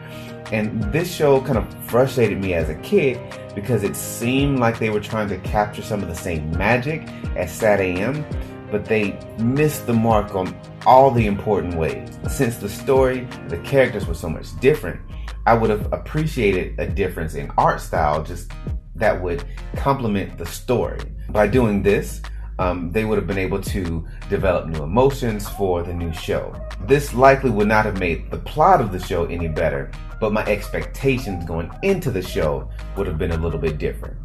And 0.52 0.82
this 0.92 1.12
show 1.12 1.40
kind 1.40 1.58
of 1.58 1.74
frustrated 1.88 2.40
me 2.40 2.54
as 2.54 2.68
a 2.68 2.76
kid 2.76 3.18
because 3.54 3.82
it 3.82 3.96
seemed 3.96 4.60
like 4.60 4.78
they 4.78 4.90
were 4.90 5.00
trying 5.00 5.28
to 5.28 5.38
capture 5.38 5.82
some 5.82 6.02
of 6.02 6.08
the 6.08 6.14
same 6.14 6.50
magic 6.52 7.02
as 7.34 7.50
SatAM, 7.50 8.24
but 8.70 8.84
they 8.84 9.18
missed 9.38 9.86
the 9.86 9.92
mark 9.92 10.34
on 10.34 10.56
all 10.86 11.10
the 11.10 11.26
important 11.26 11.74
ways. 11.74 12.08
Since 12.30 12.58
the 12.58 12.68
story, 12.68 13.26
the 13.48 13.58
characters 13.58 14.06
were 14.06 14.14
so 14.14 14.28
much 14.28 14.58
different, 14.60 15.00
I 15.46 15.54
would 15.54 15.70
have 15.70 15.92
appreciated 15.92 16.78
a 16.78 16.86
difference 16.86 17.34
in 17.34 17.50
art 17.56 17.80
style 17.80 18.22
just 18.22 18.52
that 18.96 19.20
would 19.20 19.44
complement 19.76 20.38
the 20.38 20.46
story. 20.46 21.00
By 21.30 21.46
doing 21.46 21.82
this, 21.82 22.22
um, 22.58 22.90
they 22.90 23.04
would 23.04 23.18
have 23.18 23.26
been 23.26 23.38
able 23.38 23.60
to 23.60 24.06
develop 24.28 24.68
new 24.68 24.82
emotions 24.82 25.48
for 25.48 25.82
the 25.82 25.92
new 25.92 26.12
show. 26.12 26.54
This 26.86 27.14
likely 27.14 27.50
would 27.50 27.68
not 27.68 27.84
have 27.84 27.98
made 27.98 28.30
the 28.30 28.38
plot 28.38 28.80
of 28.80 28.92
the 28.92 28.98
show 28.98 29.26
any 29.26 29.48
better, 29.48 29.90
but 30.20 30.32
my 30.32 30.44
expectations 30.46 31.44
going 31.44 31.70
into 31.82 32.10
the 32.10 32.22
show 32.22 32.70
would 32.96 33.06
have 33.06 33.18
been 33.18 33.32
a 33.32 33.36
little 33.36 33.58
bit 33.60 33.78
different. 33.78 34.16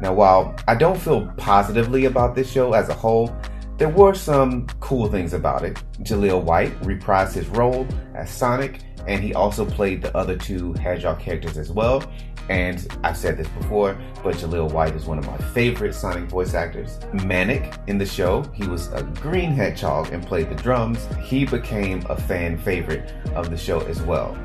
Now, 0.00 0.12
while 0.14 0.54
I 0.68 0.74
don't 0.74 1.00
feel 1.00 1.26
positively 1.36 2.04
about 2.04 2.34
this 2.34 2.50
show 2.50 2.72
as 2.74 2.88
a 2.88 2.94
whole, 2.94 3.34
there 3.78 3.88
were 3.88 4.14
some 4.14 4.66
cool 4.80 5.06
things 5.08 5.32
about 5.32 5.64
it. 5.64 5.82
Jaleel 6.00 6.42
White 6.42 6.78
reprised 6.80 7.34
his 7.34 7.46
role 7.48 7.86
as 8.14 8.30
Sonic, 8.30 8.80
and 9.06 9.22
he 9.22 9.34
also 9.34 9.64
played 9.64 10.02
the 10.02 10.14
other 10.16 10.36
two 10.36 10.72
Hedgehog 10.74 11.20
characters 11.20 11.58
as 11.58 11.70
well. 11.70 12.02
And 12.48 12.86
I've 13.02 13.16
said 13.16 13.36
this 13.36 13.48
before, 13.48 13.98
but 14.22 14.36
Jaleel 14.36 14.70
White 14.70 14.94
is 14.94 15.06
one 15.06 15.18
of 15.18 15.26
my 15.26 15.36
favorite 15.36 15.94
Sonic 15.94 16.28
voice 16.28 16.54
actors. 16.54 17.00
Manic 17.12 17.74
in 17.86 17.98
the 17.98 18.06
show, 18.06 18.42
he 18.54 18.66
was 18.66 18.92
a 18.92 19.02
green 19.20 19.52
hedgehog 19.52 20.12
and 20.12 20.24
played 20.24 20.48
the 20.50 20.54
drums. 20.54 21.08
He 21.22 21.44
became 21.44 22.04
a 22.08 22.16
fan 22.16 22.56
favorite 22.58 23.12
of 23.34 23.50
the 23.50 23.56
show 23.56 23.80
as 23.80 24.00
well. 24.02 24.36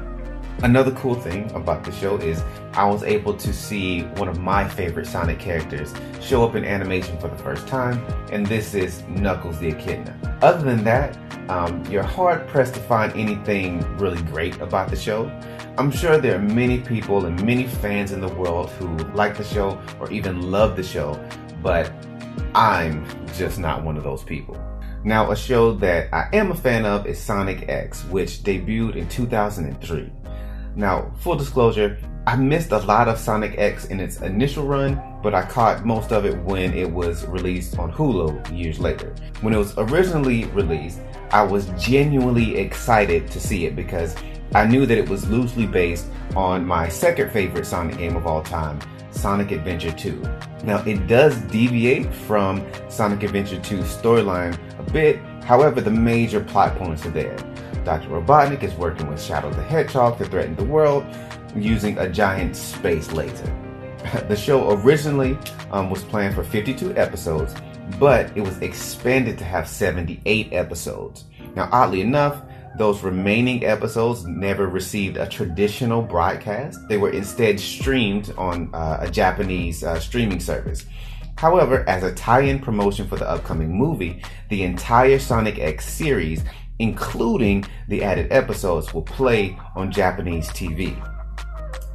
Another 0.64 0.92
cool 0.92 1.16
thing 1.16 1.50
about 1.56 1.84
the 1.84 1.92
show 1.92 2.18
is 2.18 2.44
I 2.74 2.86
was 2.86 3.02
able 3.02 3.34
to 3.34 3.52
see 3.52 4.02
one 4.18 4.28
of 4.28 4.40
my 4.40 4.68
favorite 4.68 5.08
Sonic 5.08 5.40
characters 5.40 5.92
show 6.22 6.46
up 6.46 6.54
in 6.54 6.64
animation 6.64 7.18
for 7.18 7.30
the 7.30 7.38
first 7.38 7.68
time, 7.68 8.06
and 8.32 8.46
this 8.46 8.76
is 8.76 9.02
Knuckles 9.08 9.58
the 9.58 9.70
Echidna. 9.70 10.38
Other 10.44 10.64
than 10.64 10.84
that, 10.84 11.18
um, 11.50 11.84
you're 11.90 12.04
hard 12.04 12.48
pressed 12.48 12.76
to 12.76 12.80
find 12.82 13.12
anything 13.14 13.82
really 13.98 14.22
great 14.24 14.56
about 14.62 14.92
the 14.92 14.96
show. 14.96 15.26
I'm 15.80 15.90
sure 15.90 16.20
there 16.20 16.36
are 16.36 16.42
many 16.42 16.80
people 16.80 17.26
and 17.26 17.44
many 17.44 17.66
fans 17.66 18.12
in 18.12 18.22
the 18.22 18.30
world 18.30 18.70
who 18.72 18.96
like 19.16 19.38
the 19.38 19.44
show 19.44 19.82
or 20.00 20.12
even 20.12 20.52
love 20.52 20.76
the 20.76 20.84
show, 20.84 21.20
but 21.64 21.92
I'm 22.54 23.04
just 23.34 23.58
not 23.58 23.84
one 23.84 23.98
of 23.98 24.04
those 24.04 24.24
people. 24.24 24.62
Now, 25.04 25.32
a 25.32 25.36
show 25.36 25.74
that 25.78 26.14
I 26.14 26.30
am 26.34 26.52
a 26.52 26.56
fan 26.56 26.86
of 26.86 27.08
is 27.08 27.20
Sonic 27.20 27.68
X, 27.68 28.04
which 28.06 28.44
debuted 28.44 28.96
in 28.96 29.10
2003. 29.10 30.12
Now, 30.76 31.12
full 31.20 31.36
disclosure, 31.36 31.98
I 32.28 32.36
missed 32.36 32.72
a 32.72 32.78
lot 32.78 33.08
of 33.08 33.18
Sonic 33.18 33.58
X 33.58 33.86
in 33.86 34.00
its 34.00 34.22
initial 34.22 34.66
run, 34.66 35.02
but 35.24 35.34
I 35.34 35.44
caught 35.44 35.86
most 35.86 36.12
of 36.12 36.26
it 36.26 36.38
when 36.44 36.74
it 36.74 36.90
was 36.90 37.26
released 37.26 37.78
on 37.80 37.92
Hulu 37.92 38.58
years 38.58 38.80
later. 38.80 39.14
When 39.42 39.54
it 39.54 39.58
was 39.58 39.74
originally 39.78 40.46
released, 40.46 41.02
I 41.32 41.44
was 41.44 41.68
genuinely 41.78 42.58
excited 42.58 43.30
to 43.32 43.40
see 43.40 43.66
it 43.66 43.76
because 43.76 44.16
I 44.54 44.66
knew 44.66 44.86
that 44.86 44.98
it 44.98 45.10
was 45.10 45.30
loosely 45.30 45.66
based 45.66 46.08
on 46.36 46.66
my 46.66 46.90
second 46.90 47.32
favorite 47.32 47.66
Sonic 47.66 47.98
game 47.98 48.16
of 48.16 48.28
all 48.28 48.44
time, 48.44 48.80
Sonic 49.12 49.52
Adventure 49.52 49.92
2. 49.92 50.22
Now, 50.64 50.84
it 50.86 51.08
does 51.08 51.38
deviate 51.44 52.14
from 52.14 52.66
Sonic 52.90 53.24
Adventure 53.24 53.58
2's 53.58 53.98
storyline 53.98 54.58
a 54.80 54.92
bit, 54.92 55.20
however, 55.44 55.82
the 55.82 55.92
major 55.92 56.42
plot 56.42 56.78
points 56.78 57.06
are 57.06 57.12
there. 57.12 57.36
Dr. 57.84 58.10
Robotnik 58.10 58.64
is 58.64 58.74
working 58.76 59.08
with 59.08 59.22
Shadow 59.22 59.50
the 59.50 59.64
Hedgehog 59.64 60.18
to 60.20 60.26
threaten 60.26 60.56
the 60.56 60.64
world 60.64 61.04
using 61.56 61.98
a 61.98 62.08
giant 62.08 62.56
space 62.56 63.12
laser. 63.12 63.56
the 64.28 64.36
show 64.36 64.72
originally 64.72 65.38
um, 65.72 65.90
was 65.90 66.04
planned 66.04 66.36
for 66.36 66.44
52 66.44 66.96
episodes, 66.96 67.56
but 68.00 68.36
it 68.38 68.42
was 68.42 68.58
expanded 68.60 69.38
to 69.38 69.44
have 69.44 69.68
78 69.68 70.54
episodes. 70.54 71.26
Now, 71.56 71.70
oddly 71.72 72.02
enough, 72.02 72.42
those 72.78 73.04
remaining 73.04 73.66
episodes 73.66 74.26
never 74.26 74.68
received 74.68 75.18
a 75.18 75.28
traditional 75.28 76.02
broadcast. 76.02 76.80
They 76.88 76.98
were 76.98 77.12
instead 77.12 77.60
streamed 77.60 78.34
on 78.38 78.74
uh, 78.74 79.00
a 79.02 79.10
Japanese 79.10 79.84
uh, 79.84 80.00
streaming 80.00 80.40
service. 80.40 80.86
However, 81.36 81.88
as 81.90 82.04
a 82.04 82.14
tie 82.14 82.42
in 82.42 82.60
promotion 82.60 83.08
for 83.08 83.16
the 83.18 83.30
upcoming 83.30 83.76
movie, 83.76 84.22
the 84.50 84.64
entire 84.64 85.20
Sonic 85.20 85.60
X 85.60 85.86
series 85.92 86.44
including 86.82 87.64
the 87.88 88.04
added 88.04 88.32
episodes, 88.32 88.94
will 88.94 89.04
play 89.04 89.58
on 89.76 89.92
Japanese 89.92 90.50
TV. 90.50 90.96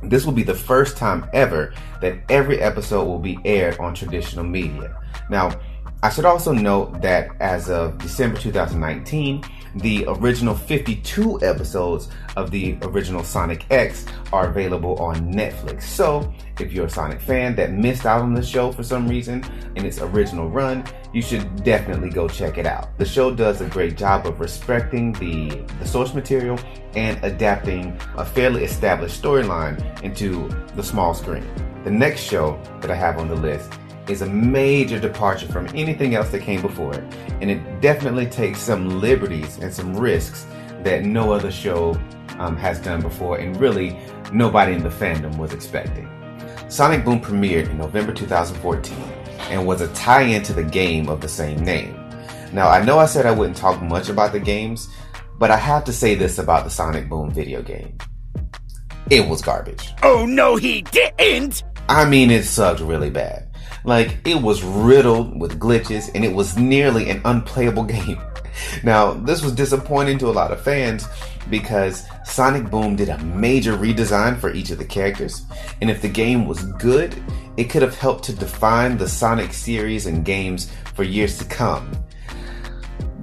This 0.02 0.24
will 0.24 0.32
be 0.32 0.44
the 0.44 0.54
first 0.54 0.96
time 0.96 1.28
ever 1.32 1.74
that 2.00 2.18
every 2.30 2.60
episode 2.60 3.04
will 3.04 3.18
be 3.18 3.38
aired 3.44 3.78
on 3.78 3.94
traditional 3.94 4.44
media. 4.44 4.96
Now, 5.28 5.58
I 6.02 6.10
should 6.10 6.24
also 6.24 6.52
note 6.52 7.00
that 7.02 7.30
as 7.40 7.68
of 7.68 7.98
December 7.98 8.38
2019, 8.38 9.42
the 9.76 10.04
original 10.06 10.54
52 10.54 11.40
episodes 11.42 12.08
of 12.36 12.50
the 12.50 12.78
original 12.82 13.24
Sonic 13.24 13.66
X 13.70 14.06
are 14.32 14.48
available 14.48 14.96
on 14.98 15.32
Netflix. 15.32 15.82
So, 15.82 16.32
if 16.60 16.72
you're 16.72 16.86
a 16.86 16.90
Sonic 16.90 17.20
fan 17.20 17.54
that 17.56 17.72
missed 17.72 18.06
out 18.06 18.22
on 18.22 18.34
the 18.34 18.42
show 18.42 18.72
for 18.72 18.82
some 18.82 19.08
reason 19.08 19.44
in 19.74 19.84
its 19.84 20.00
original 20.00 20.48
run, 20.48 20.84
you 21.12 21.22
should 21.22 21.64
definitely 21.64 22.10
go 22.10 22.28
check 22.28 22.58
it 22.58 22.66
out. 22.66 22.96
The 22.98 23.04
show 23.04 23.34
does 23.34 23.60
a 23.60 23.66
great 23.68 23.96
job 23.96 24.26
of 24.26 24.40
respecting 24.40 25.12
the, 25.12 25.64
the 25.78 25.86
source 25.86 26.14
material 26.14 26.58
and 26.94 27.22
adapting 27.24 27.98
a 28.16 28.24
fairly 28.24 28.64
established 28.64 29.22
storyline 29.22 30.02
into 30.02 30.48
the 30.74 30.82
small 30.82 31.14
screen. 31.14 31.46
The 31.84 31.90
next 31.90 32.22
show 32.22 32.60
that 32.80 32.90
I 32.90 32.94
have 32.94 33.18
on 33.18 33.28
the 33.28 33.36
list 33.36 33.72
is 34.08 34.22
a 34.22 34.26
major 34.26 34.98
departure 34.98 35.48
from 35.48 35.66
anything 35.74 36.14
else 36.14 36.30
that 36.30 36.42
came 36.42 36.62
before 36.62 36.94
it, 36.94 37.04
and 37.40 37.50
it 37.50 37.80
definitely 37.80 38.26
takes 38.26 38.60
some 38.60 39.00
liberties 39.00 39.58
and 39.58 39.72
some 39.72 39.96
risks 39.96 40.46
that 40.82 41.04
no 41.04 41.32
other 41.32 41.50
show 41.50 41.98
um, 42.38 42.56
has 42.56 42.80
done 42.80 43.00
before, 43.00 43.38
and 43.38 43.56
really 43.60 43.98
nobody 44.32 44.72
in 44.74 44.82
the 44.82 44.88
fandom 44.88 45.36
was 45.38 45.52
expecting. 45.52 46.08
Sonic 46.68 47.04
Boom 47.04 47.20
premiered 47.20 47.70
in 47.70 47.78
November 47.78 48.12
2014 48.12 48.98
and 49.50 49.64
was 49.64 49.80
a 49.80 49.92
tie 49.94 50.22
in 50.22 50.42
to 50.42 50.52
the 50.52 50.64
game 50.64 51.08
of 51.08 51.20
the 51.20 51.28
same 51.28 51.64
name. 51.64 51.94
Now, 52.52 52.68
I 52.68 52.84
know 52.84 52.98
I 52.98 53.06
said 53.06 53.24
I 53.24 53.30
wouldn't 53.30 53.56
talk 53.56 53.80
much 53.80 54.08
about 54.08 54.32
the 54.32 54.40
games, 54.40 54.88
but 55.38 55.52
I 55.52 55.56
have 55.56 55.84
to 55.84 55.92
say 55.92 56.16
this 56.16 56.38
about 56.38 56.64
the 56.64 56.70
Sonic 56.70 57.08
Boom 57.08 57.30
video 57.30 57.62
game. 57.62 57.96
It 59.10 59.28
was 59.28 59.42
garbage. 59.42 59.92
Oh, 60.02 60.26
no, 60.26 60.56
he 60.56 60.82
didn't! 60.82 61.62
I 61.88 62.04
mean, 62.04 62.32
it 62.32 62.44
sucked 62.44 62.80
really 62.80 63.10
bad. 63.10 63.48
Like, 63.84 64.18
it 64.24 64.42
was 64.42 64.64
riddled 64.64 65.38
with 65.38 65.60
glitches 65.60 66.10
and 66.16 66.24
it 66.24 66.34
was 66.34 66.58
nearly 66.58 67.10
an 67.10 67.20
unplayable 67.24 67.84
game. 67.96 68.20
Now, 68.82 69.12
this 69.12 69.42
was 69.42 69.52
disappointing 69.52 70.18
to 70.18 70.28
a 70.28 70.32
lot 70.32 70.52
of 70.52 70.60
fans 70.60 71.06
because 71.50 72.06
Sonic 72.24 72.70
Boom 72.70 72.96
did 72.96 73.08
a 73.08 73.18
major 73.18 73.76
redesign 73.76 74.38
for 74.38 74.52
each 74.52 74.70
of 74.70 74.78
the 74.78 74.84
characters, 74.84 75.42
and 75.80 75.90
if 75.90 76.02
the 76.02 76.08
game 76.08 76.46
was 76.46 76.64
good, 76.64 77.14
it 77.56 77.64
could 77.64 77.82
have 77.82 77.96
helped 77.96 78.24
to 78.24 78.32
define 78.34 78.98
the 78.98 79.08
Sonic 79.08 79.52
series 79.52 80.06
and 80.06 80.24
games 80.24 80.70
for 80.94 81.04
years 81.04 81.38
to 81.38 81.44
come. 81.44 81.90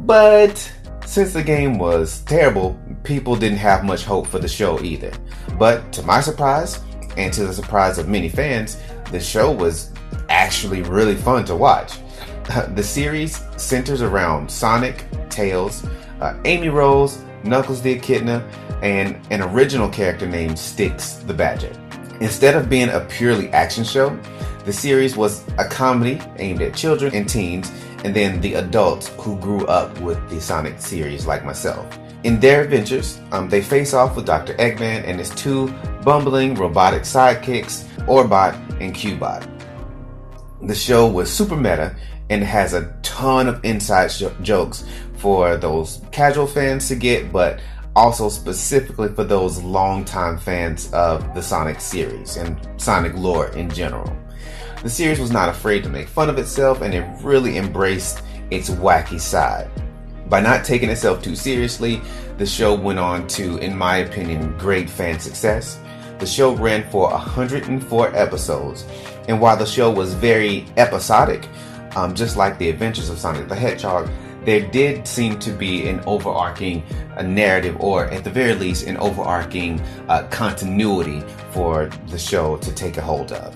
But 0.05 0.57
since 1.05 1.33
the 1.33 1.43
game 1.43 1.77
was 1.77 2.21
terrible, 2.21 2.79
people 3.03 3.35
didn't 3.35 3.57
have 3.59 3.83
much 3.83 4.03
hope 4.03 4.27
for 4.27 4.39
the 4.39 4.47
show 4.47 4.81
either. 4.81 5.11
But 5.59 5.91
to 5.93 6.03
my 6.03 6.21
surprise, 6.21 6.79
and 7.17 7.31
to 7.33 7.45
the 7.45 7.53
surprise 7.53 7.97
of 7.97 8.07
many 8.07 8.29
fans, 8.29 8.77
the 9.11 9.19
show 9.19 9.51
was 9.51 9.91
actually 10.29 10.81
really 10.81 11.15
fun 11.15 11.45
to 11.45 11.55
watch. 11.55 11.93
The 12.75 12.83
series 12.83 13.41
centers 13.57 14.01
around 14.01 14.49
Sonic, 14.49 15.05
Tails, 15.29 15.85
uh, 16.21 16.37
Amy 16.45 16.69
Rose, 16.69 17.23
Knuckles 17.43 17.81
the 17.81 17.91
Echidna, 17.93 18.47
and 18.81 19.17
an 19.31 19.41
original 19.41 19.89
character 19.89 20.27
named 20.27 20.57
Styx 20.59 21.13
the 21.25 21.33
Badger. 21.33 21.71
Instead 22.19 22.55
of 22.55 22.69
being 22.69 22.89
a 22.89 23.01
purely 23.01 23.49
action 23.49 23.83
show, 23.83 24.17
the 24.65 24.73
series 24.73 25.17
was 25.17 25.45
a 25.57 25.65
comedy 25.67 26.21
aimed 26.37 26.61
at 26.61 26.75
children 26.75 27.13
and 27.13 27.27
teens, 27.27 27.71
and 28.03 28.15
then 28.15 28.39
the 28.41 28.55
adults 28.55 29.09
who 29.19 29.37
grew 29.39 29.65
up 29.67 29.97
with 29.99 30.29
the 30.29 30.39
Sonic 30.39 30.79
series, 30.79 31.25
like 31.25 31.45
myself. 31.45 31.85
In 32.23 32.39
their 32.39 32.63
adventures, 32.63 33.19
um, 33.31 33.49
they 33.49 33.61
face 33.61 33.93
off 33.93 34.15
with 34.15 34.25
Dr. 34.25 34.53
Eggman 34.55 35.03
and 35.05 35.19
his 35.19 35.29
two 35.31 35.67
bumbling 36.03 36.55
robotic 36.55 37.03
sidekicks, 37.03 37.83
Orbot 38.05 38.53
and 38.79 38.93
Cubot. 38.95 39.49
The 40.61 40.75
show 40.75 41.07
was 41.07 41.29
super 41.29 41.57
meta 41.57 41.93
and 42.29 42.43
has 42.43 42.73
a 42.73 42.93
ton 43.03 43.47
of 43.47 43.63
inside 43.63 44.11
jokes 44.41 44.85
for 45.15 45.57
those 45.57 46.01
casual 46.11 46.47
fans 46.47 46.87
to 46.87 46.95
get, 46.95 47.31
but 47.31 47.59
also 47.95 48.29
specifically 48.29 49.09
for 49.09 49.23
those 49.23 49.61
longtime 49.61 50.37
fans 50.37 50.91
of 50.93 51.33
the 51.35 51.41
Sonic 51.41 51.79
series 51.79 52.37
and 52.37 52.57
Sonic 52.77 53.13
lore 53.15 53.49
in 53.49 53.69
general. 53.69 54.11
The 54.81 54.89
series 54.89 55.19
was 55.19 55.31
not 55.31 55.49
afraid 55.49 55.83
to 55.83 55.89
make 55.89 56.07
fun 56.07 56.29
of 56.29 56.37
itself 56.37 56.81
and 56.81 56.93
it 56.93 57.05
really 57.21 57.57
embraced 57.57 58.21
its 58.51 58.69
wacky 58.69 59.19
side. 59.19 59.69
By 60.27 60.41
not 60.41 60.65
taking 60.65 60.89
itself 60.89 61.21
too 61.21 61.35
seriously, 61.35 62.01
the 62.37 62.45
show 62.45 62.73
went 62.73 62.99
on 62.99 63.27
to, 63.29 63.57
in 63.57 63.77
my 63.77 63.97
opinion, 63.97 64.57
great 64.57 64.89
fan 64.89 65.19
success. 65.19 65.79
The 66.19 66.25
show 66.25 66.55
ran 66.55 66.89
for 66.89 67.11
104 67.11 68.15
episodes, 68.15 68.85
and 69.27 69.39
while 69.39 69.57
the 69.57 69.65
show 69.65 69.91
was 69.91 70.13
very 70.13 70.65
episodic, 70.77 71.47
um, 71.95 72.13
just 72.15 72.37
like 72.37 72.57
the 72.57 72.69
adventures 72.69 73.09
of 73.09 73.19
Sonic 73.19 73.47
the 73.47 73.55
Hedgehog, 73.55 74.09
there 74.45 74.67
did 74.71 75.07
seem 75.07 75.39
to 75.39 75.51
be 75.51 75.87
an 75.87 76.01
overarching 76.05 76.83
uh, 77.15 77.21
narrative, 77.21 77.77
or 77.79 78.05
at 78.05 78.23
the 78.23 78.29
very 78.29 78.53
least, 78.53 78.87
an 78.87 78.97
overarching 78.97 79.79
uh, 80.09 80.27
continuity 80.29 81.21
for 81.51 81.85
the 82.07 82.17
show 82.17 82.57
to 82.57 82.73
take 82.73 82.97
a 82.97 83.01
hold 83.01 83.31
of. 83.31 83.55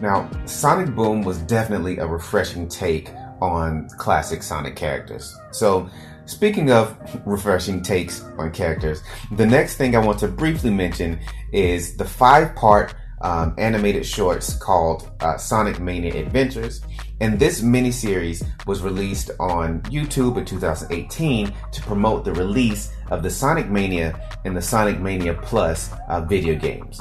Now, 0.00 0.28
Sonic 0.44 0.94
Boom 0.94 1.22
was 1.22 1.38
definitely 1.38 1.98
a 1.98 2.06
refreshing 2.06 2.68
take 2.68 3.10
on 3.40 3.88
classic 3.90 4.42
Sonic 4.42 4.74
characters. 4.74 5.36
So, 5.52 5.88
speaking 6.26 6.72
of 6.72 6.96
refreshing 7.24 7.82
takes 7.82 8.22
on 8.38 8.50
characters, 8.50 9.02
the 9.32 9.46
next 9.46 9.76
thing 9.76 9.94
I 9.94 10.00
want 10.00 10.18
to 10.20 10.28
briefly 10.28 10.70
mention 10.70 11.20
is 11.52 11.96
the 11.96 12.04
five 12.04 12.56
part 12.56 12.94
um, 13.20 13.54
animated 13.56 14.04
shorts 14.04 14.54
called 14.54 15.10
uh, 15.20 15.36
Sonic 15.38 15.80
Mania 15.80 16.14
Adventures. 16.14 16.82
And 17.24 17.38
this 17.38 17.62
miniseries 17.62 18.46
was 18.66 18.82
released 18.82 19.30
on 19.40 19.80
YouTube 19.84 20.36
in 20.36 20.44
2018 20.44 21.50
to 21.72 21.80
promote 21.80 22.22
the 22.22 22.34
release 22.34 22.92
of 23.10 23.22
the 23.22 23.30
Sonic 23.30 23.70
Mania 23.70 24.20
and 24.44 24.54
the 24.54 24.60
Sonic 24.60 25.00
Mania 25.00 25.32
Plus 25.32 25.90
uh, 26.10 26.20
video 26.20 26.54
games. 26.54 27.00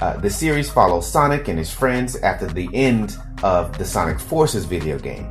Uh, 0.00 0.16
the 0.16 0.28
series 0.28 0.68
follows 0.68 1.08
Sonic 1.08 1.46
and 1.46 1.56
his 1.56 1.72
friends 1.72 2.16
after 2.16 2.48
the 2.48 2.68
end 2.74 3.16
of 3.44 3.78
the 3.78 3.84
Sonic 3.84 4.18
Forces 4.18 4.64
video 4.64 4.98
game. 4.98 5.30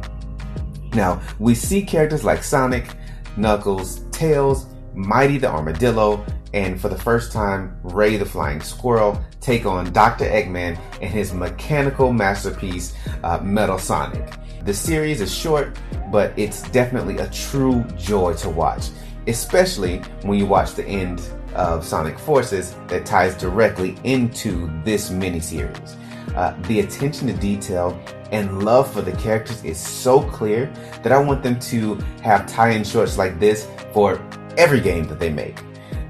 Now, 0.94 1.22
we 1.40 1.54
see 1.54 1.82
characters 1.82 2.24
like 2.24 2.42
Sonic, 2.42 2.96
Knuckles, 3.36 4.06
Tails, 4.12 4.68
Mighty 4.94 5.38
the 5.38 5.50
Armadillo, 5.50 6.26
and 6.54 6.80
for 6.80 6.90
the 6.90 6.98
first 6.98 7.32
time, 7.32 7.78
Ray 7.84 8.18
the 8.18 8.26
Flying 8.26 8.62
Squirrel 8.62 9.24
take 9.40 9.66
on 9.66 9.92
Dr. 9.94 10.26
Eggman 10.26 10.80
and 11.02 11.12
his 11.12 11.34
mechanical 11.34 12.12
masterpiece, 12.12 12.96
uh, 13.24 13.40
Metal 13.44 13.78
Sonic. 13.78 14.34
The 14.66 14.74
series 14.74 15.22
is 15.22 15.34
short, 15.34 15.78
but 16.12 16.34
it's 16.38 16.64
definitely 16.70 17.18
a 17.18 17.30
true 17.30 17.84
joy 17.98 18.34
to 18.36 18.50
watch, 18.50 18.90
especially 19.28 20.00
when 20.24 20.40
you 20.40 20.46
watch 20.46 20.74
the 20.74 20.86
end 20.86 21.22
of 21.54 21.86
Sonic 21.86 22.18
Forces 22.18 22.76
that 22.88 23.06
ties 23.06 23.36
directly 23.36 23.98
into 24.04 24.70
this 24.84 25.10
miniseries. 25.10 25.96
Uh, 26.36 26.56
the 26.64 26.80
attention 26.82 27.28
to 27.28 27.34
detail 27.34 28.00
and 28.32 28.64
love 28.64 28.92
for 28.92 29.02
the 29.02 29.12
characters 29.14 29.64
is 29.64 29.80
so 29.80 30.22
clear 30.22 30.72
that 31.04 31.12
I 31.12 31.20
want 31.20 31.42
them 31.42 31.60
to 31.60 31.96
have 32.22 32.46
tie-in 32.48 32.84
shorts 32.84 33.18
like 33.18 33.40
this 33.40 33.68
for 33.94 34.22
every 34.58 34.80
game 34.80 35.08
that 35.08 35.20
they 35.20 35.32
make. 35.32 35.58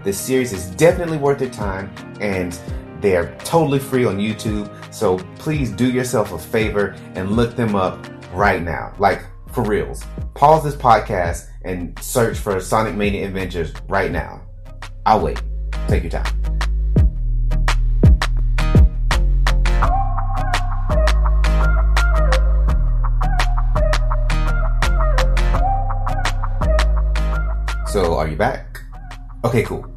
This 0.01 0.17
series 0.17 0.53
is 0.53 0.69
definitely 0.71 1.17
worth 1.17 1.41
your 1.41 1.49
time 1.49 1.93
and 2.21 2.57
they're 3.01 3.35
totally 3.39 3.79
free 3.79 4.05
on 4.05 4.17
YouTube. 4.17 4.71
So 4.93 5.17
please 5.37 5.71
do 5.71 5.91
yourself 5.91 6.31
a 6.31 6.39
favor 6.39 6.95
and 7.15 7.31
look 7.31 7.55
them 7.57 7.75
up 7.75 8.07
right 8.33 8.61
now. 8.61 8.93
Like 8.97 9.23
for 9.51 9.63
reals. 9.63 10.03
Pause 10.35 10.63
this 10.63 10.75
podcast 10.75 11.47
and 11.65 11.97
search 12.01 12.37
for 12.37 12.61
Sonic 12.61 12.95
Mania 12.95 13.27
Adventures 13.27 13.73
right 13.89 14.09
now. 14.09 14.41
I'll 15.05 15.19
wait. 15.19 15.41
Take 15.89 16.03
your 16.03 16.11
time. 16.11 16.25
So, 27.87 28.15
are 28.15 28.27
you 28.27 28.35
back? 28.35 28.68
Okay, 29.45 29.63
cool. 29.63 29.89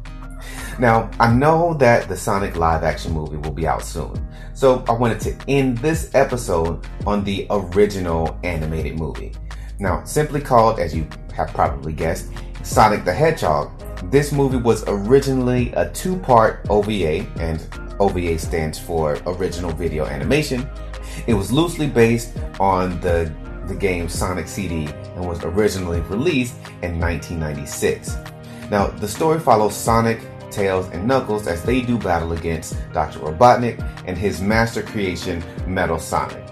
Now, 0.79 1.11
I 1.19 1.31
know 1.31 1.73
that 1.75 2.07
the 2.07 2.15
Sonic 2.15 2.55
live 2.55 2.83
action 2.83 3.11
movie 3.11 3.37
will 3.37 3.51
be 3.51 3.67
out 3.67 3.83
soon, 3.83 4.25
so 4.53 4.83
I 4.87 4.93
wanted 4.93 5.19
to 5.21 5.35
end 5.47 5.77
this 5.79 6.13
episode 6.15 6.87
on 7.05 7.23
the 7.23 7.45
original 7.49 8.39
animated 8.43 8.97
movie. 8.97 9.33
Now, 9.79 10.03
simply 10.05 10.39
called, 10.41 10.79
as 10.79 10.95
you 10.95 11.07
have 11.35 11.49
probably 11.49 11.93
guessed, 11.93 12.31
Sonic 12.63 13.03
the 13.03 13.13
Hedgehog, 13.13 13.71
this 14.09 14.31
movie 14.31 14.57
was 14.57 14.83
originally 14.87 15.73
a 15.73 15.89
two 15.89 16.17
part 16.17 16.65
OVA, 16.69 17.27
and 17.37 17.67
OVA 17.99 18.39
stands 18.39 18.79
for 18.79 19.17
Original 19.25 19.71
Video 19.71 20.05
Animation. 20.05 20.67
It 21.27 21.33
was 21.33 21.51
loosely 21.51 21.87
based 21.87 22.35
on 22.59 22.99
the, 23.01 23.31
the 23.67 23.75
game 23.75 24.07
Sonic 24.07 24.47
CD 24.47 24.87
and 24.87 25.27
was 25.27 25.43
originally 25.43 25.99
released 26.01 26.55
in 26.81 26.99
1996. 26.99 28.17
Now, 28.73 28.87
the 28.87 29.07
story 29.07 29.39
follows 29.39 29.75
Sonic, 29.77 30.19
Tails, 30.49 30.89
and 30.93 31.07
Knuckles 31.07 31.45
as 31.45 31.61
they 31.61 31.81
do 31.81 31.95
battle 31.95 32.33
against 32.33 32.75
Dr. 32.91 33.19
Robotnik 33.19 33.77
and 34.07 34.17
his 34.17 34.41
master 34.41 34.81
creation, 34.81 35.43
Metal 35.67 35.99
Sonic. 35.99 36.43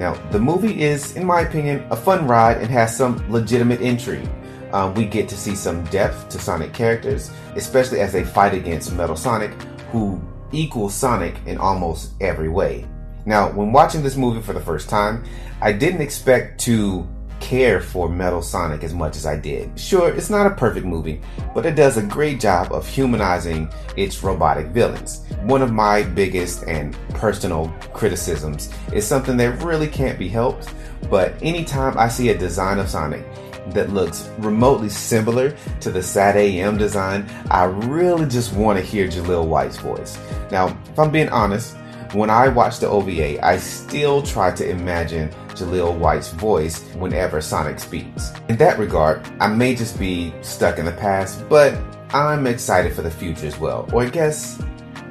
Now, 0.00 0.14
the 0.30 0.38
movie 0.38 0.82
is, 0.82 1.14
in 1.14 1.26
my 1.26 1.42
opinion, 1.42 1.86
a 1.90 1.96
fun 1.96 2.26
ride 2.26 2.56
and 2.56 2.70
has 2.70 2.96
some 2.96 3.22
legitimate 3.30 3.82
intrigue. 3.82 4.30
Um, 4.72 4.94
we 4.94 5.04
get 5.04 5.28
to 5.28 5.36
see 5.36 5.54
some 5.54 5.84
depth 5.90 6.30
to 6.30 6.38
Sonic 6.38 6.72
characters, 6.72 7.30
especially 7.54 8.00
as 8.00 8.14
they 8.14 8.24
fight 8.24 8.54
against 8.54 8.94
Metal 8.94 9.14
Sonic, 9.14 9.52
who 9.92 10.22
equals 10.52 10.94
Sonic 10.94 11.34
in 11.44 11.58
almost 11.58 12.12
every 12.22 12.48
way. 12.48 12.86
Now, 13.26 13.52
when 13.52 13.72
watching 13.72 14.02
this 14.02 14.16
movie 14.16 14.40
for 14.40 14.54
the 14.54 14.60
first 14.62 14.88
time, 14.88 15.22
I 15.60 15.72
didn't 15.72 16.00
expect 16.00 16.60
to 16.60 17.06
care 17.40 17.80
for 17.80 18.08
Metal 18.08 18.42
Sonic 18.42 18.84
as 18.84 18.94
much 18.94 19.16
as 19.16 19.26
I 19.26 19.36
did. 19.36 19.78
Sure, 19.78 20.12
it's 20.14 20.30
not 20.30 20.46
a 20.46 20.54
perfect 20.54 20.86
movie, 20.86 21.20
but 21.54 21.66
it 21.66 21.74
does 21.74 21.96
a 21.96 22.02
great 22.02 22.40
job 22.40 22.72
of 22.72 22.86
humanizing 22.86 23.70
its 23.96 24.22
robotic 24.22 24.68
villains. 24.68 25.24
One 25.42 25.62
of 25.62 25.72
my 25.72 26.02
biggest 26.02 26.64
and 26.64 26.96
personal 27.10 27.68
criticisms 27.92 28.72
is 28.92 29.06
something 29.06 29.36
that 29.36 29.62
really 29.62 29.88
can't 29.88 30.18
be 30.18 30.28
helped, 30.28 30.72
but 31.10 31.34
anytime 31.42 31.96
I 31.96 32.08
see 32.08 32.30
a 32.30 32.38
design 32.38 32.78
of 32.78 32.88
Sonic 32.88 33.24
that 33.72 33.90
looks 33.90 34.30
remotely 34.38 34.88
similar 34.88 35.56
to 35.80 35.90
the 35.90 36.02
Sat 36.02 36.36
AM 36.36 36.78
design, 36.78 37.28
I 37.50 37.64
really 37.64 38.26
just 38.26 38.52
want 38.54 38.78
to 38.78 38.84
hear 38.84 39.06
Jaleel 39.08 39.46
White's 39.46 39.76
voice. 39.76 40.18
Now, 40.50 40.68
if 40.90 40.98
I'm 40.98 41.10
being 41.10 41.28
honest, 41.28 41.76
when 42.12 42.30
I 42.30 42.48
watch 42.48 42.78
the 42.78 42.88
OVA, 42.88 43.44
I 43.44 43.58
still 43.58 44.22
try 44.22 44.50
to 44.54 44.68
imagine 44.68 45.30
Jaleel 45.48 45.98
White's 45.98 46.30
voice 46.32 46.82
whenever 46.94 47.40
Sonic 47.40 47.78
speaks. 47.78 48.32
In 48.48 48.56
that 48.56 48.78
regard, 48.78 49.28
I 49.40 49.48
may 49.48 49.74
just 49.74 49.98
be 49.98 50.32
stuck 50.40 50.78
in 50.78 50.86
the 50.86 50.92
past, 50.92 51.46
but 51.48 51.78
I'm 52.14 52.46
excited 52.46 52.94
for 52.94 53.02
the 53.02 53.10
future 53.10 53.46
as 53.46 53.58
well. 53.58 53.88
Or 53.92 54.02
I 54.02 54.08
guess 54.08 54.62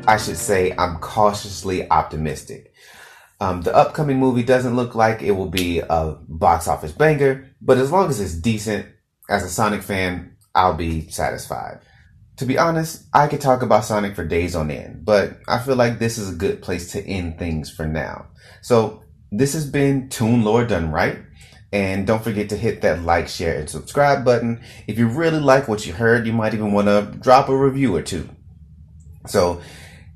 I 0.07 0.17
should 0.17 0.37
say 0.37 0.73
I'm 0.77 0.97
cautiously 0.97 1.89
optimistic. 1.91 2.73
Um, 3.39 3.61
the 3.61 3.75
upcoming 3.75 4.17
movie 4.17 4.43
doesn't 4.43 4.75
look 4.75 4.95
like 4.95 5.21
it 5.21 5.31
will 5.31 5.49
be 5.49 5.79
a 5.79 6.17
box 6.27 6.67
office 6.67 6.91
banger, 6.91 7.51
but 7.61 7.77
as 7.77 7.91
long 7.91 8.09
as 8.09 8.19
it's 8.19 8.33
decent, 8.33 8.87
as 9.29 9.43
a 9.43 9.49
Sonic 9.49 9.83
fan, 9.83 10.35
I'll 10.55 10.73
be 10.73 11.09
satisfied. 11.09 11.81
To 12.37 12.45
be 12.45 12.57
honest, 12.57 13.03
I 13.13 13.27
could 13.27 13.41
talk 13.41 13.63
about 13.63 13.85
Sonic 13.85 14.15
for 14.15 14.23
days 14.23 14.55
on 14.55 14.69
end, 14.69 15.03
but 15.03 15.39
I 15.47 15.57
feel 15.57 15.75
like 15.75 15.97
this 15.97 16.19
is 16.19 16.31
a 16.31 16.35
good 16.35 16.61
place 16.61 16.91
to 16.91 17.03
end 17.03 17.39
things 17.39 17.71
for 17.71 17.87
now. 17.87 18.27
So 18.61 19.03
this 19.31 19.53
has 19.53 19.67
been 19.67 20.09
Toon 20.09 20.43
Lore 20.43 20.65
Done 20.65 20.91
Right. 20.91 21.17
And 21.73 22.07
don't 22.07 22.23
forget 22.23 22.49
to 22.49 22.57
hit 22.57 22.81
that 22.81 23.01
like, 23.01 23.27
share, 23.27 23.59
and 23.59 23.69
subscribe 23.69 24.23
button. 24.23 24.61
If 24.87 24.97
you 24.97 25.07
really 25.07 25.39
like 25.39 25.67
what 25.67 25.85
you 25.85 25.93
heard, 25.93 26.25
you 26.25 26.31
might 26.31 26.53
even 26.53 26.71
want 26.71 26.87
to 26.87 27.17
drop 27.19 27.49
a 27.49 27.57
review 27.57 27.93
or 27.95 28.01
two. 28.01 28.29
So, 29.25 29.61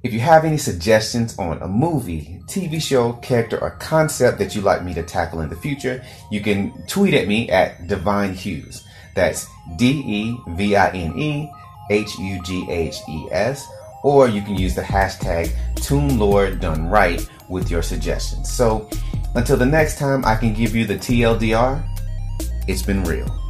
if 0.01 0.13
you 0.13 0.19
have 0.21 0.45
any 0.45 0.57
suggestions 0.57 1.37
on 1.37 1.61
a 1.61 1.67
movie, 1.67 2.41
TV 2.47 2.81
show, 2.81 3.13
character, 3.13 3.61
or 3.61 3.71
concept 3.71 4.39
that 4.39 4.55
you'd 4.55 4.63
like 4.63 4.83
me 4.83 4.93
to 4.93 5.03
tackle 5.03 5.41
in 5.41 5.49
the 5.49 5.55
future, 5.57 6.03
you 6.31 6.39
can 6.39 6.71
tweet 6.87 7.13
at 7.13 7.27
me 7.27 7.49
at 7.49 7.87
Devine 7.87 8.33
Hughes. 8.33 8.83
That's 9.13 9.45
D 9.75 9.89
E 10.05 10.37
V 10.55 10.75
I 10.75 10.89
N 10.91 11.19
E 11.19 11.51
H 11.91 12.17
U 12.17 12.41
G 12.43 12.65
H 12.69 12.97
E 13.07 13.27
S. 13.31 13.67
Or 14.03 14.27
you 14.27 14.41
can 14.41 14.55
use 14.55 14.73
the 14.73 14.81
hashtag 14.81 15.51
Lore 16.17 16.51
Done 16.51 16.87
Right 16.87 17.27
with 17.49 17.69
your 17.69 17.83
suggestions. 17.83 18.51
So 18.51 18.89
until 19.35 19.57
the 19.57 19.65
next 19.65 19.99
time 19.99 20.25
I 20.25 20.35
can 20.35 20.53
give 20.53 20.75
you 20.75 20.85
the 20.85 20.95
TLDR, 20.95 21.87
it's 22.67 22.81
been 22.81 23.03
real. 23.03 23.40